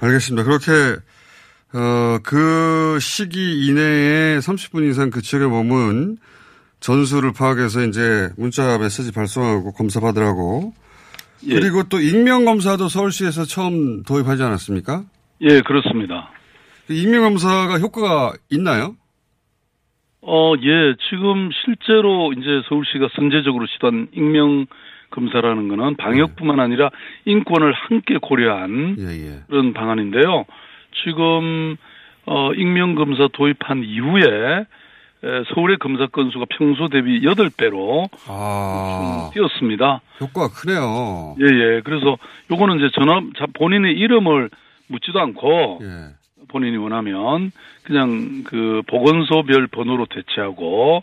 [0.00, 0.44] 알겠습니다.
[0.44, 1.00] 그렇게
[1.74, 6.18] 어, 그 시기 이내에 30분 이상 그 지역에 머문
[6.82, 10.74] 전수를 파악해서 이제 문자 메시지 발송하고 검사 받으라고
[11.46, 11.54] 예.
[11.54, 15.04] 그리고 또 익명 검사도 서울시에서 처음 도입하지 않았습니까?
[15.42, 16.30] 예, 그렇습니다.
[16.86, 18.96] 그 익명 검사가 효과가 있나요?
[20.20, 24.66] 어, 예, 지금 실제로 이제 서울시가 선제적으로 시도한 익명
[25.10, 26.90] 검사라는 거는 방역뿐만 아니라
[27.24, 30.46] 인권을 함께 고려한 예, 그런 방안인데요.
[31.04, 31.76] 지금
[32.24, 34.66] 어, 익명 검사 도입한 이후에 에,
[35.54, 40.00] 서울의 검사 건수가 평소 대비 8배로 아, 뛰었습니다.
[40.20, 41.36] 효과가 크네요.
[41.40, 41.80] 예, 예.
[41.84, 42.16] 그래서
[42.50, 44.50] 요거는 이제 전화 자- 본인의 이름을
[44.88, 46.14] 묻지도 않고 예.
[46.48, 47.52] 본인이 원하면
[47.84, 51.02] 그냥 그 보건소별 번호로 대체하고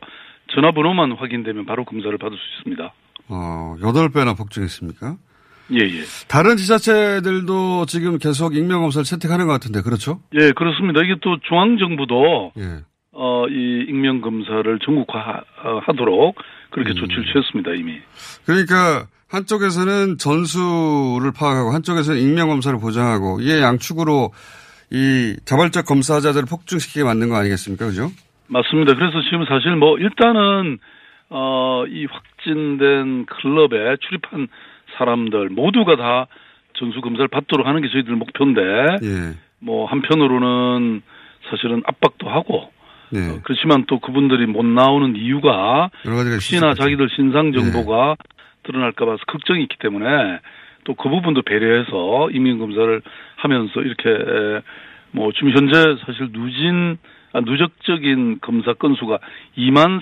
[0.54, 2.94] 전화번호만 확인되면 바로 검사를 받을 수 있습니다.
[3.30, 5.16] 어, 8배나 폭증했습니까?
[5.72, 6.02] 예, 예.
[6.28, 10.20] 다른 지자체들도 지금 계속 익명 검사를 채택하는 것 같은데 그렇죠?
[10.34, 11.02] 예, 그렇습니다.
[11.04, 12.64] 이게 또 중앙정부도 예.
[13.22, 16.36] 어, 이 익명 검사를 전국화하도록
[16.70, 16.96] 그렇게 음.
[16.96, 18.00] 조치를 취했습니다, 이미.
[18.46, 24.32] 그러니까 한쪽에서는 전수를 파악하고 한쪽에서는 익명 검사를 보장하고 이게 양축으로
[24.92, 27.88] 이 자발적 검사자들을 폭증시키게 만든 거 아니겠습니까?
[27.88, 28.08] 그죠?
[28.48, 28.96] 맞습니다.
[28.96, 30.80] 그래서 지금 사실 뭐 일단은
[31.30, 34.48] 어, 이 확진된 클럽에 출입한
[34.98, 36.28] 사람들 모두가 다
[36.76, 38.62] 전수 검사를 받도록 하는 게 저희들 목표인데
[39.04, 39.38] 예.
[39.60, 41.02] 뭐 한편으로는
[41.50, 42.72] 사실은 압박도 하고
[43.12, 43.30] 네.
[43.30, 46.74] 어, 그렇지만 또 그분들이 못 나오는 이유가 혹시나.
[46.74, 48.16] 자기들 신상 정보가
[48.64, 50.06] 드러날까 봐서 걱정이 있기 때문에
[50.86, 53.02] 또 그 부분도 배려해서 이민 검사를
[53.36, 54.62] 하면서 이렇게 에,
[55.12, 55.74] 뭐 지금 현재
[56.06, 56.98] 사실 누진
[57.34, 59.20] 아, 누적적인 검사 건수가
[59.58, 60.02] 2만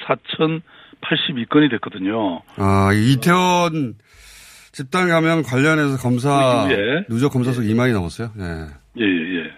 [1.01, 2.41] 4,082건이 됐거든요.
[2.57, 3.95] 아, 이 이태원
[4.71, 7.03] 집단 감염 관련해서 검사 그.
[7.09, 8.29] 누적 검사 수 2만이 넘었어요.
[8.39, 9.03] 예.
[9.03, 9.51] 예, 예, 예.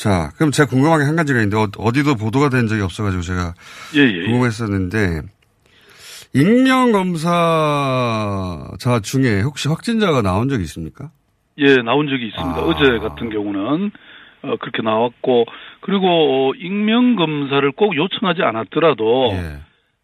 [0.00, 3.52] 자, 그럼 제가 궁금한 게 한 가지가 있는데 어- 어디도 보도가 된 적이 없어가지고 제가
[3.96, 4.24] 예, 예, 예.
[4.24, 5.20] 궁금했었는데
[6.32, 11.10] 익명 검사자 중에 혹시 확진자가 나온 적이 있습니까?
[11.58, 12.60] 예, 나온 적이 있습니다.
[12.60, 12.64] 아.
[12.64, 13.90] 어제 같은 경우는
[14.42, 15.44] 어, 그렇게 나왔고
[15.82, 19.58] 그리고 어, 익명 검사를 꼭 요청하지 않았더라도 예.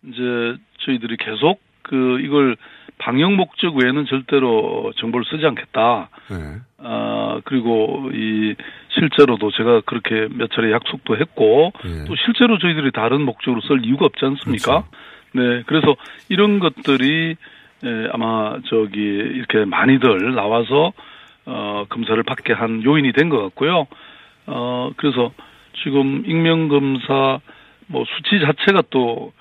[0.09, 2.59] 이제 저희들이 계속 그 이걸
[2.99, 6.09] 방역 목적 외에는 절대로 정보를 쓰지 않겠다.
[6.33, 6.61] 예.
[6.79, 8.55] 아 그리고 이
[8.91, 12.05] 실제로도 제가 그렇게 몇 차례 약속도 했고 예.
[12.07, 14.85] 또 실제로 저희들이 다른 목적으로 쓸 이유가 없지 않습니까?
[15.33, 15.95] 네, 그래서
[16.29, 17.37] 이런 것들이
[17.85, 20.93] 에, 아마 저기 이렇게 많이들 나와서
[21.45, 23.87] 어, 검사를 받게 한 요인이 된 것 같고요.
[24.47, 25.33] 어, 그래서
[25.83, 27.39] 지금 익명 검사
[27.89, 29.33] 뭐 수치 자체가 또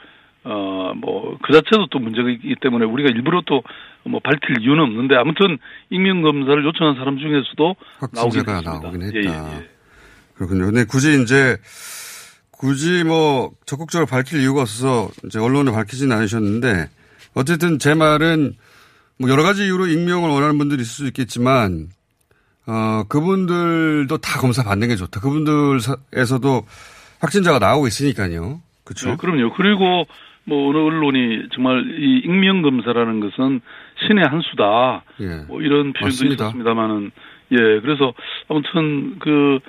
[0.45, 3.61] 어, 뭐, 그 자체도 또 문제가 있기 때문에 우리가 일부러 또
[4.07, 5.57] 뭐 밝힐 이유는 없는데 아무튼
[5.89, 7.75] 익명검사를 요청한 사람 중에서도
[8.13, 8.43] 나오긴.
[8.45, 9.51] 나오긴 예, 했다.
[9.53, 9.69] 예, 예.
[10.35, 10.65] 그렇군요.
[10.65, 11.57] 근데 굳이 이제
[12.51, 16.89] 굳이 뭐 적극적으로 밝힐 이유가 없어서 이제 언론에 밝히지는 않으셨는데
[17.33, 18.53] 어쨌든 제 말은
[19.17, 21.89] 뭐 여러 가지 이유로 익명을 원하는 분들이 있을 수 있겠지만
[22.67, 25.19] 어 그분들도 다 검사 받는 게 좋다.
[25.19, 26.65] 그분들에서도
[27.21, 28.61] 확진자가 나오고 있으니까요.
[28.83, 29.09] 그렇죠.
[29.09, 29.51] 네, 그럼요.
[29.55, 30.05] 그리고
[30.45, 33.61] 뭐 어느 언론이 정말 이 익명 검사라는 것은
[34.07, 35.03] 신의 한 수다.
[35.21, 35.45] 예.
[35.47, 36.43] 뭐 이런 표현도 맞습니다.
[36.45, 37.11] 있었습니다만은
[37.51, 38.13] 예 그래서
[38.49, 39.59] 아무튼 그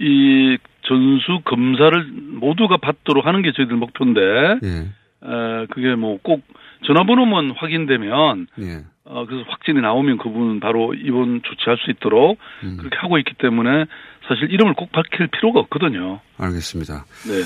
[0.00, 2.04] 이 전수 검사를
[2.40, 4.20] 모두가 받도록 하는 게 저희들 목표인데
[4.64, 4.68] 예.
[4.78, 6.42] 에, 그게 뭐 꼭
[6.86, 8.84] 전화번호만 확인되면 예.
[9.04, 12.76] 어, 그래서 확진이 나오면 그분 바로 입원 조치할 수 있도록 음.
[12.78, 13.86] 그렇게 하고 있기 때문에
[14.28, 16.20] 사실 이름을 꼭 밝힐 필요가 없거든요.
[16.38, 17.04] 알겠습니다.
[17.28, 17.42] 네.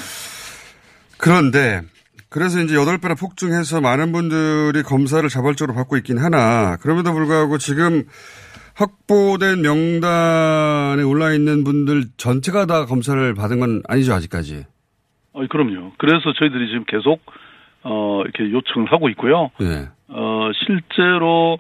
[1.20, 1.82] 그런데
[2.30, 8.04] 그래서 이제 여덟 배나 폭증해서 많은 분들이 검사를 자발적으로 받고 있긴 하나 그럼에도 불구하고 지금
[8.76, 14.66] 확보된 명단에 올라 있는 분들 전체가 다 검사를 받은 건 아니죠 아직까지.
[15.32, 15.92] 어, 그럼요.
[15.98, 17.20] 그래서 저희들이 지금 계속
[17.82, 19.50] 어, 이렇게 요청을 하고 있고요.
[19.62, 19.88] 예.
[20.08, 21.58] 어, 실제로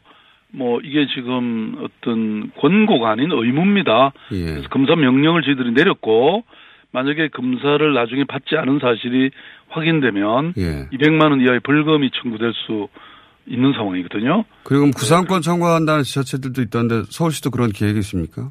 [0.50, 4.12] 뭐 이게 지금 어떤 권고가 아닌 의무입니다.
[4.32, 4.44] 예.
[4.44, 6.44] 그래서 검사 명령을 저희들이 내렸고
[6.92, 9.30] 만약에 검사를 나중에 받지 않은 사실이
[9.70, 10.88] 확인되면 예.
[10.92, 12.88] 200만 원 이하의 벌금이 청구될 수
[13.46, 14.44] 있는 상황이거든요.
[14.64, 18.50] 그리고 구상권 청구한다는 지자체들도 있던데 서울시도 그런 계획이 있습니까?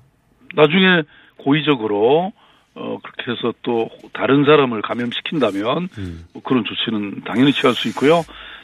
[0.56, 1.04] 나중에
[1.38, 2.34] 고의적으로
[2.74, 5.90] 어 그렇게 해서 또 다른 사람을 감염시킨다면
[6.34, 8.24] 뭐 그런 조치는 당연히 취할 수 있고요.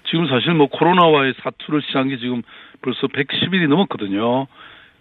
[0.09, 2.41] 지금 사실 뭐 코로나와의 사투를 시작한 게 지금
[2.81, 4.47] 벌써 110일이 넘었거든요.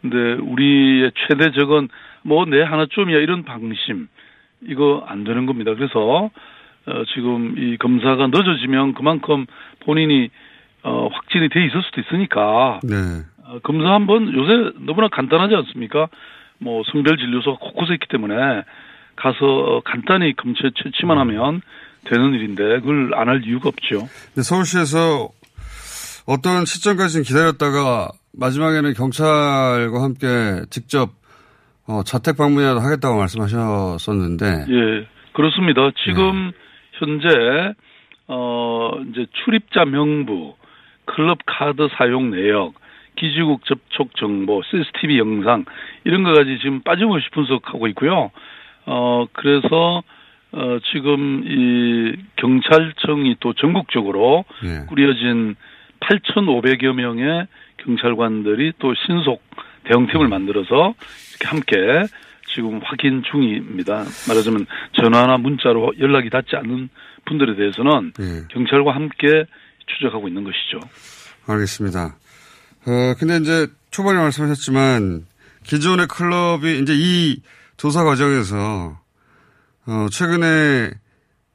[0.00, 1.88] 근데 우리의 최대적은
[2.22, 4.08] 뭐 내 하나쯤이야 이런 방심
[4.68, 5.74] 이거 안 되는 겁니다.
[5.74, 6.30] 그래서
[6.86, 9.46] 어 지금 이 검사가 늦어지면 그만큼
[9.84, 10.30] 본인이
[10.82, 12.96] 어 확진이 돼 있을 수도 있으니까 네.
[13.44, 16.08] 어, 검사 한번 요새 너무나 간단하지 않습니까?
[16.58, 18.34] 뭐 성별 진료소가 곳곳에 있기 때문에
[19.16, 21.60] 가서 어, 간단히 검체 채취만 하면
[22.04, 24.08] 되는 일인데 그걸 안 할 이유가 없죠.
[24.34, 25.28] 근데 서울시에서
[26.26, 31.10] 어떤 시점까지는 기다렸다가 마지막에는 경찰과 함께 직접
[31.86, 35.90] 어, 자택 방문이라도 하겠다고 말씀하셨었는데 예, 그렇습니다.
[36.04, 36.52] 지금
[37.02, 37.74] 현재
[38.28, 40.54] 어 이제 출입자 명부,
[41.04, 42.74] 클럽 카드 사용 내역,
[43.16, 45.64] 기지국 접촉 정보, CCTV 영상
[46.04, 48.30] 이런 거까지 지금 빠짐없이 분석하고 있고요.
[48.86, 50.02] 어 그래서
[50.52, 54.86] 어 지금 이 경찰청이 또 전국적으로 예.
[54.86, 55.56] 꾸려진
[56.00, 57.46] 8,500여 명의
[57.78, 59.42] 경찰관들이 또 신속
[59.84, 60.94] 대응팀을 만들어서
[61.40, 62.06] 이렇게 함께
[62.54, 64.04] 지금 확인 중입니다.
[64.28, 64.66] 말하자면
[65.00, 66.88] 전화나 문자로 연락이 닿지 않는
[67.26, 68.46] 분들에 대해서는 예.
[68.50, 69.44] 경찰과 함께
[69.86, 70.80] 추적하고 있는 것이죠.
[71.46, 72.16] 알겠습니다.
[72.86, 75.26] 어, 근데 이제 초반에 말씀하셨지만
[75.64, 77.40] 기존의 클럽이 이제 이
[77.76, 78.98] 조사 과정에서
[79.86, 80.90] 어, 최근에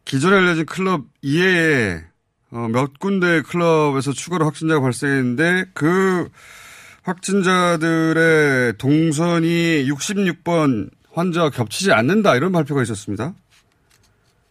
[0.05, 2.01] 기존에 알려진 클럽 이외에
[2.51, 6.29] 어, 몇 군데 클럽에서 추가로 확진자가 발생했는데 그
[7.07, 13.33] 확진자들의 동선이 66번 환자와 겹치지 않는다 이런 발표가 있었습니다.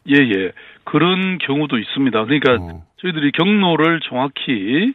[0.08, 0.52] 예, 예.
[0.84, 2.24] 그런 경우도 있습니다.
[2.24, 4.94] 그러니까 저희들이 경로를 정확히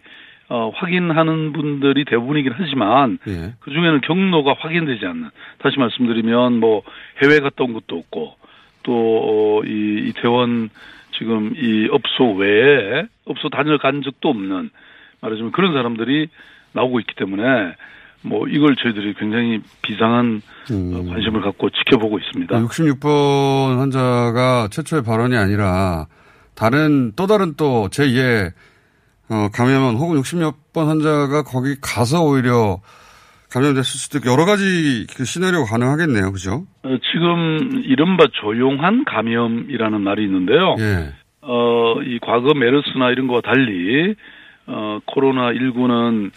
[0.50, 3.54] 어, 확인하는 분들이 대부분이긴 하지만 예.
[3.60, 6.82] 그 중에는 경로가 확인되지 않는 다시 말씀드리면 뭐
[7.24, 8.36] 해외 갔다 온 것도 없고
[8.84, 10.70] 또 이 이태원
[11.18, 14.70] 지금 이 업소 외에 업소 다녀간 적도 없는
[15.22, 16.30] 말하자면 그런 사람들이
[16.74, 17.42] 나오고 있기 때문에
[18.24, 22.60] 뭐 이걸 저희들이 굉장히 비상한 어, 관심을 갖고 지켜보고 있습니다.
[22.60, 26.08] 66번 환자가 최초의 발언이 아니라
[26.56, 28.52] 다른 또 다른 또 제2의
[29.30, 32.80] 어, 감염원 혹은 60몇 번 환자가 거기 가서 오히려
[33.52, 36.32] 감염됐을 수도 있고 여러 가지 그 시나리오가 가능하겠네요.
[36.32, 36.66] 그죠?
[36.84, 40.76] 어, 지금 이른바 조용한 감염이라는 말이 있는데요.
[40.80, 41.14] 예.
[41.42, 44.16] 어, 이 과거 메르스나 이런 거와 달리
[44.68, 46.32] 어, 코로나 19는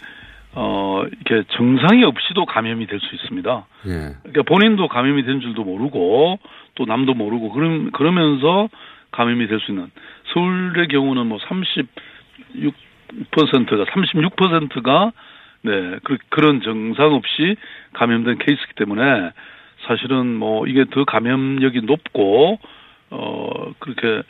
[0.55, 3.65] 어, 이렇게 정상이 없이도 감염이 될 수 있습니다.
[3.87, 4.15] 예.
[4.23, 6.39] 그러니까 본인도 감염이 된 줄도 모르고
[6.75, 8.69] 또 남도 모르고 그럼 그러면서
[9.11, 9.89] 감염이 될 수 있는
[10.33, 15.11] 서울의 경우는 뭐 36%가 36%가
[15.61, 17.55] 네, 그, 그런 정상 없이
[17.93, 19.31] 감염된 케이스이기 때문에
[19.87, 22.59] 사실은 뭐 이게 더 감염력이 높고
[23.11, 24.21] 어 그렇게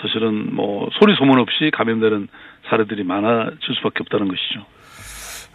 [0.00, 2.28] 사실은 뭐 소리 소문 없이 감염되는
[2.68, 4.66] 사례들이 많아질 수밖에 없다는 것이죠.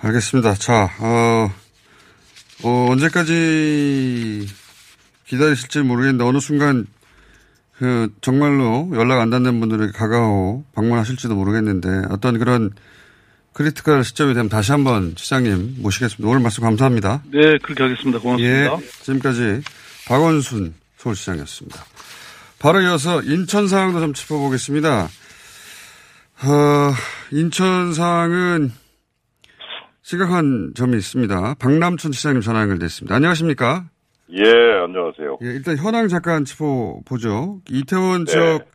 [0.02, 0.54] 알겠습니다.
[0.56, 1.52] 자, 어,
[2.64, 4.48] 어, 언제까지
[5.26, 6.88] 기다리실지 모르겠는데 어느 순간
[7.78, 12.72] 그 정말로 연락 안 닿는 분들에게 가가호호 방문하실지도 모르겠는데 어떤 그런
[13.54, 16.30] critical 시점이 되면 다시 한번 시장님 모시겠습니다.
[16.30, 17.24] 오늘 말씀 감사합니다.
[17.32, 18.20] 네, 그렇게 하겠습니다.
[18.20, 18.46] 고맙습니다.
[18.46, 18.70] 예,
[19.02, 19.62] 지금까지
[20.08, 21.86] 박원순 서울시장이었습니다.
[22.60, 25.10] 바로 이어서 인천 상황도 좀 짚어보겠습니다.
[26.42, 26.94] 어,
[27.32, 28.72] 인천 상황은
[30.10, 31.54] 심각한 점이 있습니다.
[31.60, 33.13] 박남춘 시장님 전화 연결됐습니다.
[33.13, 33.84] 안녕하십니까?
[34.32, 34.41] 예,
[34.84, 35.38] 안녕하세요.
[35.43, 37.60] 예, 일단 현황 잠깐 짚어보죠.
[37.69, 38.32] 이태원 네.
[38.32, 38.72] 지역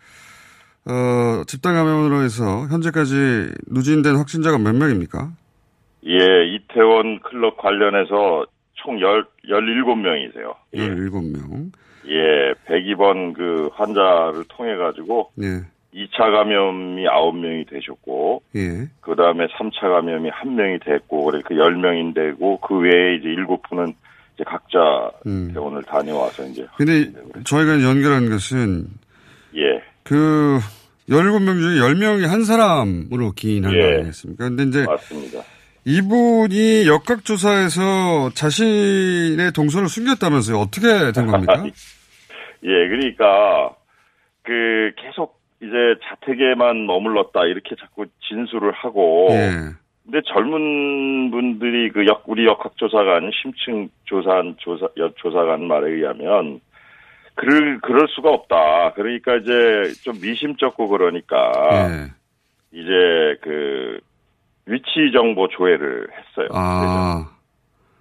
[0.87, 5.33] 어, 집단 감염으로 해서 현재까지 누진된 확진자가 몇 명입니까?
[6.07, 10.55] 예, 이태원 클럽 관련해서 총 열, 17명이세요.
[10.73, 11.73] 17명.
[12.07, 15.74] 예, 102번 그 환자를 통해가지고 예.
[15.95, 18.89] 2차 감염이 9명이 되셨고, 예.
[19.01, 23.95] 그 다음에 3차 감염이 1명이 됐고, 그래 그 10명인데고, 그 외에 이제 7분은
[24.35, 25.53] 이제 각자 음.
[25.55, 26.67] 병원을 다녀와서 이제.
[26.77, 27.13] 근데
[27.45, 28.88] 저희가 연결한 것은
[29.55, 30.59] 예, 그
[31.09, 33.81] 17명 중에 10명이 한 사람으로 기인한 예.
[33.81, 34.49] 거 아니겠습니까?
[34.49, 35.42] 근데 이제 맞습니다.
[35.87, 40.59] 이분이 역학조사에서 자신의 동선을 숨겼다면서요.
[40.59, 41.63] 어떻게 된 겁니까?
[42.65, 43.77] 예, 그러니까
[44.42, 49.50] 그 계속 이제 자택에만 머물렀다 이렇게 자꾸 진술을 하고 예.
[50.04, 56.60] 근데 젊은 분들이 그 역, 우리 역학조사관, 심층 조사한 조사, 여- 조사관 말에 의하면,
[57.35, 58.92] 그럴, 그럴 수가 없다.
[58.96, 61.52] 그러니까 이제 좀 미심쩍고 그러니까,
[61.88, 62.10] 예.
[62.79, 63.98] 이제 그,
[64.67, 66.48] 위치 정보 조회를 했어요.
[66.52, 67.31] 아.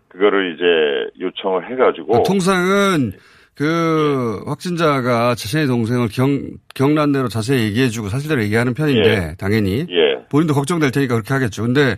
[0.09, 3.13] 그거를 이제 요청을 해가지고 아, 통상은
[3.55, 9.35] 그 확진자가 자신의 동생을 경, 경란대로 자세히 얘기해주고 사실대로 얘기하는 편인데 예.
[9.37, 10.25] 당연히 예.
[10.29, 11.63] 본인도 걱정될 테니까 그렇게 하겠죠.
[11.63, 11.95] 근데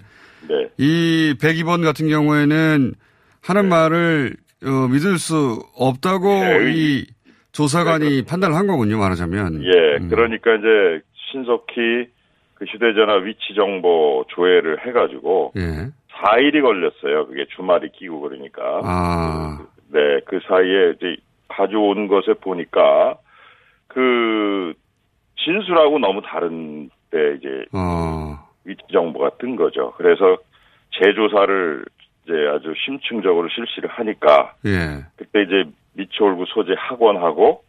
[0.50, 0.68] 네.
[0.78, 2.94] 이 102번 같은 경우에는
[3.42, 4.36] 하는 말을
[4.66, 6.74] 어, 믿을 수 없다고 네.
[6.76, 7.06] 이
[7.54, 8.98] 조사관이 판단을 한 거군요.
[8.98, 9.64] 말하자면.
[9.64, 10.10] 예, 음.
[10.10, 11.02] 그러니까 이제
[11.32, 12.10] 신속히
[12.56, 15.90] 그 휴대전화 위치 정보 조회를 해가지고 예.
[16.12, 17.28] 4일이 걸렸어요.
[17.28, 18.82] 그게 주말이 끼고 그러니까.
[18.84, 19.66] 아.
[19.88, 21.16] 네, 그 사이에 이제
[21.48, 23.18] 가져온 것에 보니까
[23.88, 24.74] 그
[25.44, 28.40] 진술하고 너무 다른데 이제 어.
[28.64, 29.94] 위치 정보가 뜬 거죠.
[29.98, 30.38] 그래서
[31.00, 31.86] 재조사를
[32.24, 35.06] 이제 아주 심층적으로 실시를 하니까 예.
[35.16, 37.64] 그때 이제 미추홀구 소재 학원하고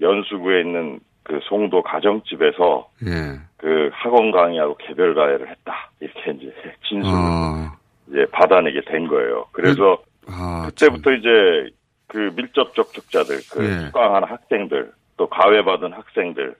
[0.00, 3.40] 연수구에 있는 그 송도 가정집에서 예.
[3.56, 6.54] 그 학원 강의하고 개별 가해를 했다 이렇게 이제
[6.88, 7.76] 진술을 어.
[8.08, 9.46] 이제 받아내게 된 거예요.
[9.52, 9.98] 그래서
[10.28, 11.70] 아, 그때부터 이제
[12.08, 13.86] 그 밀접 접촉자들, 그 예.
[13.86, 16.54] 수강한 학생들, 또 가해받은 학생들,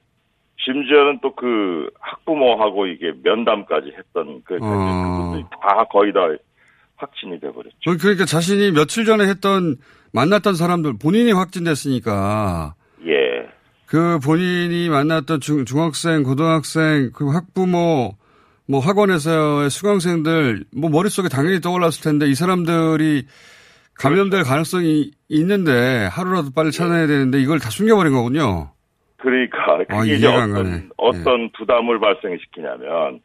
[0.58, 4.58] 심지어는 또 그 학부모하고 이게 면담까지 했던 그 어.
[4.58, 6.20] 그분들이 다 거의 다
[6.96, 7.90] 확진이 돼버렸죠.
[7.90, 9.76] 어, 그러니까 자신이 며칠 전에 했던
[10.12, 12.74] 만났던 사람들 본인이 확진됐으니까
[13.06, 13.48] 예.
[13.86, 18.16] 그 본인이 만났던 중, 중학생, 고등학생, 그 학부모,
[18.66, 23.26] 뭐 학원에서의 수강생들 뭐 머릿속에 당연히 떠올랐을 텐데 이 사람들이
[23.98, 28.70] 감염될 가능성이 있는데 하루라도 빨리 찾아내야 되는데 이걸 다 숨겨버린 거군요.
[29.16, 30.26] 그러니까 그게 아, 이제.
[30.26, 33.20] 어떤 어떤 부담을 발생시키냐면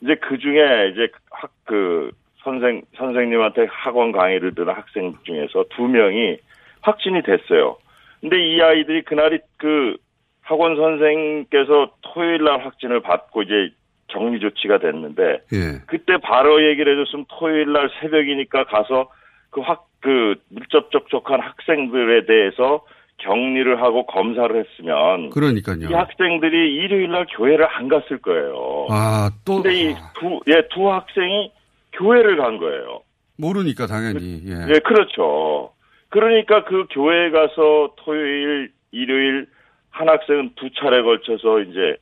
[0.00, 2.10] 이제 그 중에 이제 학 그
[2.42, 6.36] 선생 선생님한테 학원 강의를 듣는 학생 중에서 두 명이
[6.82, 7.78] 확진이 됐어요.
[8.20, 9.96] 근데 이 아이들이 그날이 그
[10.42, 13.70] 학원 선생께서 토요일 날 확진을 받고 이제
[14.08, 15.80] 격리 조치가 됐는데 예.
[15.86, 19.10] 그때 바로 얘기를 해줬으면 토요일 날 새벽이니까 가서
[19.50, 22.84] 그 확, 그 밀접 접촉한 학생들에 대해서
[23.16, 25.88] 격리를 하고 검사를 했으면 그러니까요.
[25.88, 28.86] 이 학생들이 일요일 날 교회를 안 갔을 거예요.
[28.90, 31.50] 아, 또 근데 이 두, 예, 두 학생이
[31.94, 33.00] 교회를 간 거예요.
[33.38, 34.42] 모르니까 당연히.
[34.46, 34.74] 예.
[34.74, 35.72] 예, 그렇죠.
[36.10, 39.46] 그러니까 그 교회에 가서 토요일, 일요일
[39.88, 41.96] 한 학생은 두 차례 걸쳐서 이제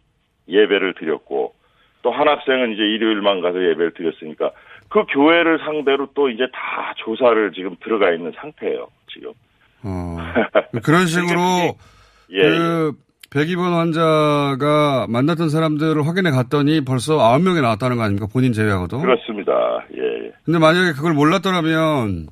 [0.49, 1.55] 예배를 드렸고
[2.03, 4.51] 또 한 학생은 이제 일요일만 가서 예배를 드렸으니까
[4.93, 9.33] 그 교회를 상대로 또 이제 다 조사를 지금 들어가 있는 상태예요, 지금.
[9.83, 10.17] 어,
[10.85, 11.77] 그런 식으로
[12.31, 12.93] 예, 그
[13.31, 18.27] 102번 환자가 만났던 사람들을 확인해 갔더니 벌써 9명이 나왔다는 거 아닙니까?
[18.31, 19.01] 본인 제외하고도.
[19.01, 19.53] 그렇습니다.
[19.97, 20.33] 예, 예.
[20.45, 22.27] 근데 만약에 그걸 몰랐더라면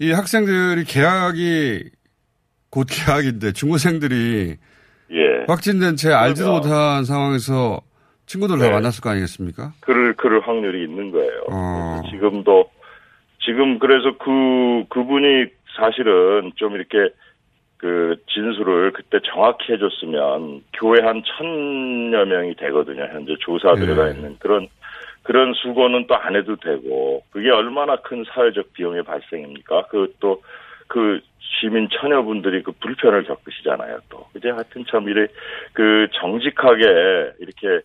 [0.00, 1.84] 이 학생들이 개학이
[2.70, 4.56] 곧 개학인데 중고생들이
[5.12, 5.44] 예.
[5.48, 7.80] 확진된 채 알지도 그러면- 못한 상황에서
[8.30, 8.70] 친구들 다 네.
[8.70, 9.72] 만났을 거 아니겠습니까?
[9.80, 11.46] 그럴, 그럴 확률이 있는 거예요.
[11.50, 12.00] 어.
[12.12, 12.70] 지금도,
[13.40, 17.12] 지금 그래서 그, 그분이 사실은 좀 이렇게
[17.76, 23.02] 그 진술을 그때 정확히 해줬으면 교회 한 천여 명이 되거든요.
[23.10, 24.12] 현재 조사 들어가 네.
[24.14, 24.68] 있는 그런,
[25.24, 29.86] 그런 수고는 또 안 해도 되고 그게 얼마나 큰 사회적 비용의 발생입니까?
[29.88, 30.40] 그또
[30.86, 33.98] 그 시민 처녀분들이 그 불편을 겪으시잖아요.
[34.08, 35.26] 또 이제 하여튼 참 이래
[35.72, 37.80] 그 정직하게 이렇게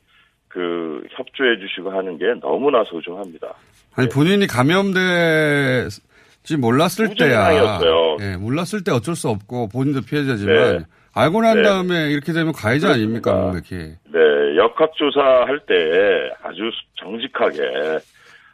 [0.56, 3.54] 그 협조해 주시고 하는 게 너무나 소중합니다.
[3.94, 7.50] 아니 본인이 감염될지 몰랐을 때야.
[7.50, 8.18] 무증상이었어요.
[8.22, 10.86] 예, 몰랐을 때 어쩔 수 없고 본인도 피해자지만 네.
[11.14, 11.64] 알고 난 네.
[11.64, 13.34] 다음에 이렇게 되면 가해자 아닙니까?
[13.34, 13.76] 명백히.
[13.76, 17.60] 네, 역학조사 할 때 아주 정직하게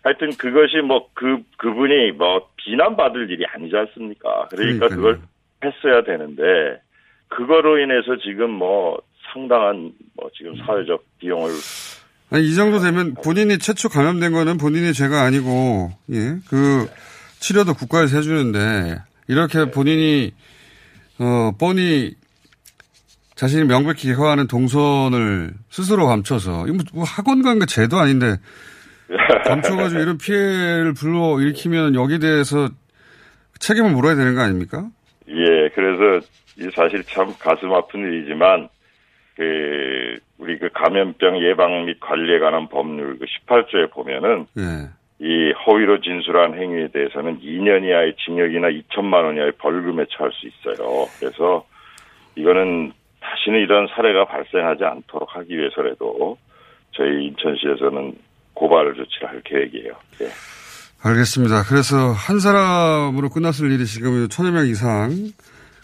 [0.04, 4.48] 하여튼 그것이 뭐 그 그분이 뭐 비난받을 일이 아니지 않습니까?
[4.50, 4.90] 그러니까 그러니까요.
[4.90, 5.20] 그걸
[5.64, 6.82] 했어야 되는데
[7.28, 9.00] 그거로 인해서 지금 뭐
[9.32, 11.52] 상당한 뭐 지금 사회적 비용을
[12.32, 16.88] 아니, 이 정도 되면 본인이 최초 감염된 거는 본인의 죄가 아니고, 예, 그,
[17.40, 20.32] 치료도 국가에서 해주는데, 이렇게 본인이,
[21.20, 22.16] 어, 뻔히
[23.36, 28.38] 자신이 명백히 개화하는 동선을 스스로 감춰서, 이거 뭐 학원 간 게 죄도 아닌데,
[29.46, 32.70] 감춰가지고 이런 피해를 불러 일으키면 여기에 대해서
[33.60, 34.88] 책임을 물어야 되는 거 아닙니까?
[35.28, 36.26] 예, 그래서
[36.58, 38.70] 이 사실 참 가슴 아픈 일이지만
[39.36, 44.90] 그 우리 그 감염병 예방 및 관리에 관한 법률 그 18조에 보면은 예.
[45.20, 51.06] 이 허위로 진술한 행위에 대해서는 2년 이하의 징역이나 2천만 원 이하의 벌금에 처할 수 있어요.
[51.20, 51.64] 그래서
[52.36, 56.40] 이거는 다시는 이런 사례가 발생하지 않도록 하기 위해서라도
[56.94, 58.16] 저희 인천시에서는
[58.56, 59.94] 고발 조치를 할 계획이에요.
[60.22, 60.28] 예.
[61.04, 61.64] 알겠습니다.
[61.70, 65.12] 그래서 한 사람으로 끝났을 일이 지금 천여 명 이상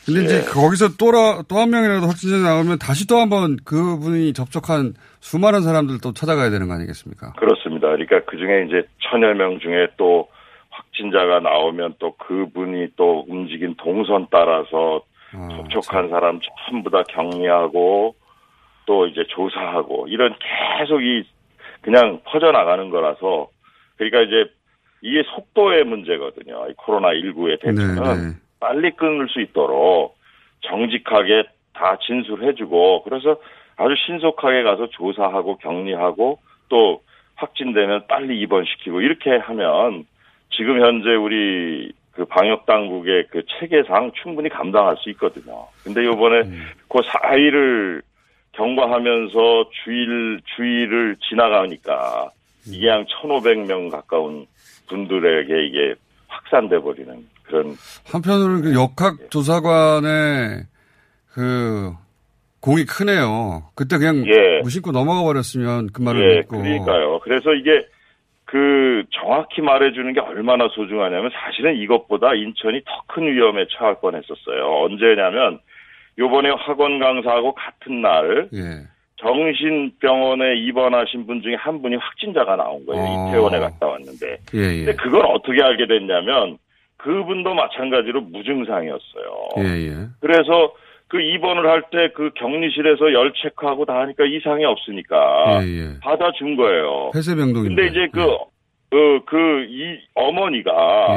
[0.07, 5.99] 근데 이제 거기서 또한 명이라도 확진자 나오면 다시 또 한 번 그분이 접촉한 수많은 사람들
[6.01, 7.33] 또 찾아가야 되는 거 아니겠습니까?
[7.33, 7.87] 그렇습니다.
[7.89, 10.29] 그러니까 그 중에 이제 천여 명 중에 또
[10.69, 15.01] 확진자가 나오면 또 그분이 또 움직인 동선 따라서
[15.31, 16.39] 접촉한 사람
[16.69, 18.15] 전부 다 격리하고
[18.85, 20.33] 또 이제 조사하고 이런
[20.79, 21.23] 계속 이
[21.81, 23.49] 그냥 퍼져나가는 거라서
[23.97, 24.49] 그러니까 이제
[25.01, 26.67] 이게 속도의 문제거든요.
[26.69, 30.17] 이 코로나 19의 대처는 빨리 끊을 수 있도록
[30.61, 31.43] 정직하게
[31.73, 33.37] 다 진술해주고 그래서
[33.75, 36.39] 아주 신속하게 가서 조사하고 격리하고
[36.69, 37.01] 또
[37.35, 40.05] 확진되면 빨리 입원시키고 이렇게 하면
[40.55, 45.67] 지금 현재 우리 그 방역 당국의 그 체계상 충분히 감당할 수 있거든요.
[45.83, 46.41] 근데 요번에
[46.89, 48.01] 그 4일을
[48.53, 52.31] 경과하면서 주일 주일을 지나가니까
[52.65, 54.47] 이게 한 1,500명 가까운
[54.87, 55.93] 분들에게 이게
[56.27, 57.75] 확산돼 버리는 그런
[58.11, 60.63] 한편으로는 그 역학 조사관의
[61.33, 61.93] 그
[62.61, 63.63] 공이 크네요.
[63.75, 64.61] 그때 그냥 예.
[64.63, 66.57] 무심코 넘어가 버렸으면 그 말을 예, 믿고.
[66.61, 67.19] 그러니까요.
[67.19, 67.85] 그래서 이게
[68.45, 74.83] 그 정확히 말해주는 게 얼마나 소중하냐면 사실은 이것보다 인천이 더 큰 위험에 처할 뻔했었어요.
[74.83, 75.59] 언제냐면
[76.19, 78.83] 요번에 학원 강사하고 같은 날 예.
[79.19, 83.03] 정신병원에 입원하신 분 중에 한 분이 확진자가 나온 거예요.
[83.03, 83.29] 아.
[83.29, 84.37] 이태원에 갔다 왔는데.
[84.53, 84.85] 예, 예.
[84.85, 86.57] 근데 그걸 어떻게 알게 됐냐면
[86.97, 89.49] 그분도 마찬가지로 무증상이었어요.
[89.59, 89.93] 예, 예.
[90.19, 90.73] 그래서
[91.07, 95.99] 그 입원을 할 때 그 격리실에서 열 체크하고 다 하니까 이상이 없으니까 예, 예.
[96.01, 97.11] 받아준 거예요.
[97.13, 97.75] 폐쇄병동인데.
[97.75, 98.25] 근데 이제 그,
[98.89, 100.71] 그, 그, 이 어머니가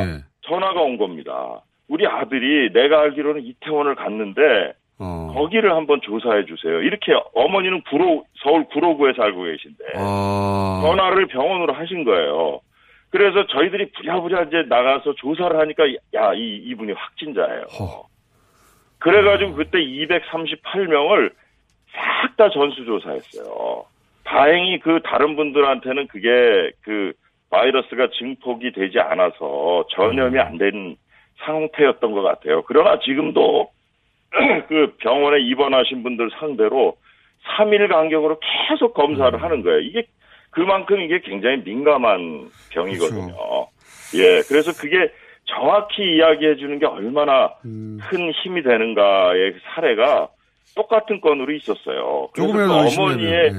[0.06, 0.24] 예.
[0.42, 1.60] 전화가 온 겁니다.
[1.88, 5.32] 우리 아들이 내가 알기로는 이태원을 갔는데 어.
[5.34, 6.82] 거기를 한번 조사해 주세요.
[6.82, 10.82] 이렇게 어머니는 구로, 서울 구로구에 살고 계신데 아.
[10.84, 12.60] 전화를 병원으로 하신 거예요.
[13.10, 15.84] 그래서 저희들이 부랴부랴 이제 나가서 조사를 하니까
[16.14, 17.64] 야, 이, 이분이 확진자예요.
[18.98, 21.32] 그래가지고 그때 238명을
[21.92, 23.84] 싹 다 전수조사했어요.
[24.24, 27.12] 다행히 그 다른 분들한테는 그게 그
[27.50, 30.96] 바이러스가 증폭이 되지 않아서 전염이 안 된
[31.44, 32.62] 상태였던 것 같아요.
[32.62, 33.70] 그러나 지금도
[34.68, 36.96] 그 병원에 입원하신 분들 상대로
[37.56, 38.38] 3일 간격으로
[38.68, 39.80] 계속 검사를 하는 거예요.
[39.80, 40.04] 이게
[40.50, 43.34] 그만큼 이게 굉장히 민감한 병이거든요.
[44.14, 45.12] 예, 그래서 그게
[45.46, 50.28] 정확히 이야기해 주는 게 얼마나 큰 힘이 되는가의 사례가
[50.76, 52.28] 똑같은 건으로 있었어요.
[52.32, 53.52] 그래서 그 어머니의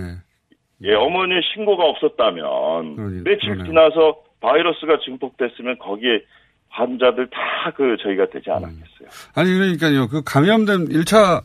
[0.84, 6.24] 예, 어머니의 신고가 없었다면 며칠 지나서 바이러스가 증폭됐으면 거기에
[6.70, 9.08] 환자들 다 그 저희가 되지 않았겠어요.
[9.36, 10.08] 아니 그러니까요.
[10.08, 11.44] 그 감염된 1차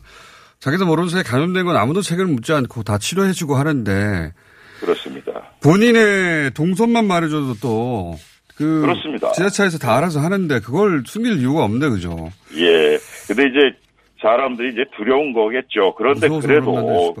[0.59, 4.31] 자기도 모르는 사이에 감염된 건 아무도 책임을 묻지 않고 다 치료해주고 하는데
[4.79, 5.31] 그렇습니다.
[5.61, 8.15] 본인의 동선만 말해줘도 또
[8.57, 9.31] 그 그렇습니다.
[9.33, 12.31] 지자체에서 다 알아서 하는데 그걸 숨길 이유가 없네 그죠?
[12.55, 12.97] 예.
[13.27, 13.77] 근데 이제
[14.19, 15.93] 사람들이 이제 두려운 거겠죠.
[15.95, 17.13] 그런데 그래도.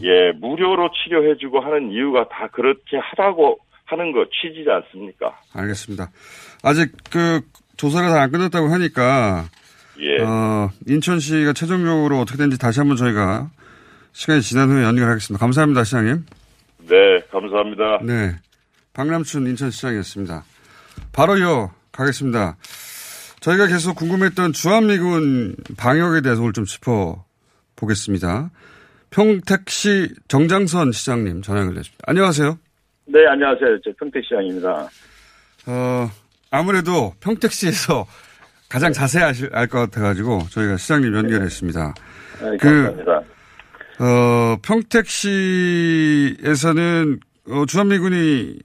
[0.00, 5.38] 예, 무료로 치료해주고 하는 이유가 다 그렇게 하라고 하는 거 취지지 않습니까?
[5.52, 6.10] 알겠습니다.
[6.62, 7.42] 아직 그
[7.76, 9.44] 조사가 다 안 끝났다고 하니까
[10.00, 10.22] 예.
[10.22, 13.50] 어, 인천시가 최종적으로 어떻게 되는지 다시 한번 저희가
[14.12, 15.38] 시간이 지난 후에 연결하겠습니다.
[15.38, 16.24] 감사합니다, 시장님.
[16.78, 18.00] 네, 감사합니다.
[18.02, 18.36] 네.
[18.94, 20.44] 박남춘 인천시장이었습니다.
[21.12, 22.56] 바로 이어 가겠습니다.
[23.40, 28.50] 저희가 계속 궁금했던 주한미군 방역에 대해서 오늘 좀 짚어보겠습니다.
[29.10, 32.02] 평택시 정장선 시장님 전화 연결됐습니다.
[32.06, 32.58] 안녕하세요.
[33.06, 33.80] 네, 안녕하세요.
[33.84, 34.88] 저 평택시장입니다.
[35.66, 36.10] 어,
[36.50, 38.06] 아무래도 평택시에서
[38.68, 39.22] 가장 자세히
[39.52, 41.94] 알 것 같아가지고 저희가 시장님 연결했습니다.
[42.40, 43.22] 네, 그, 감사합니다.
[44.00, 46.38] 어, 평택시에서는
[47.50, 48.58] 어, 주한미군이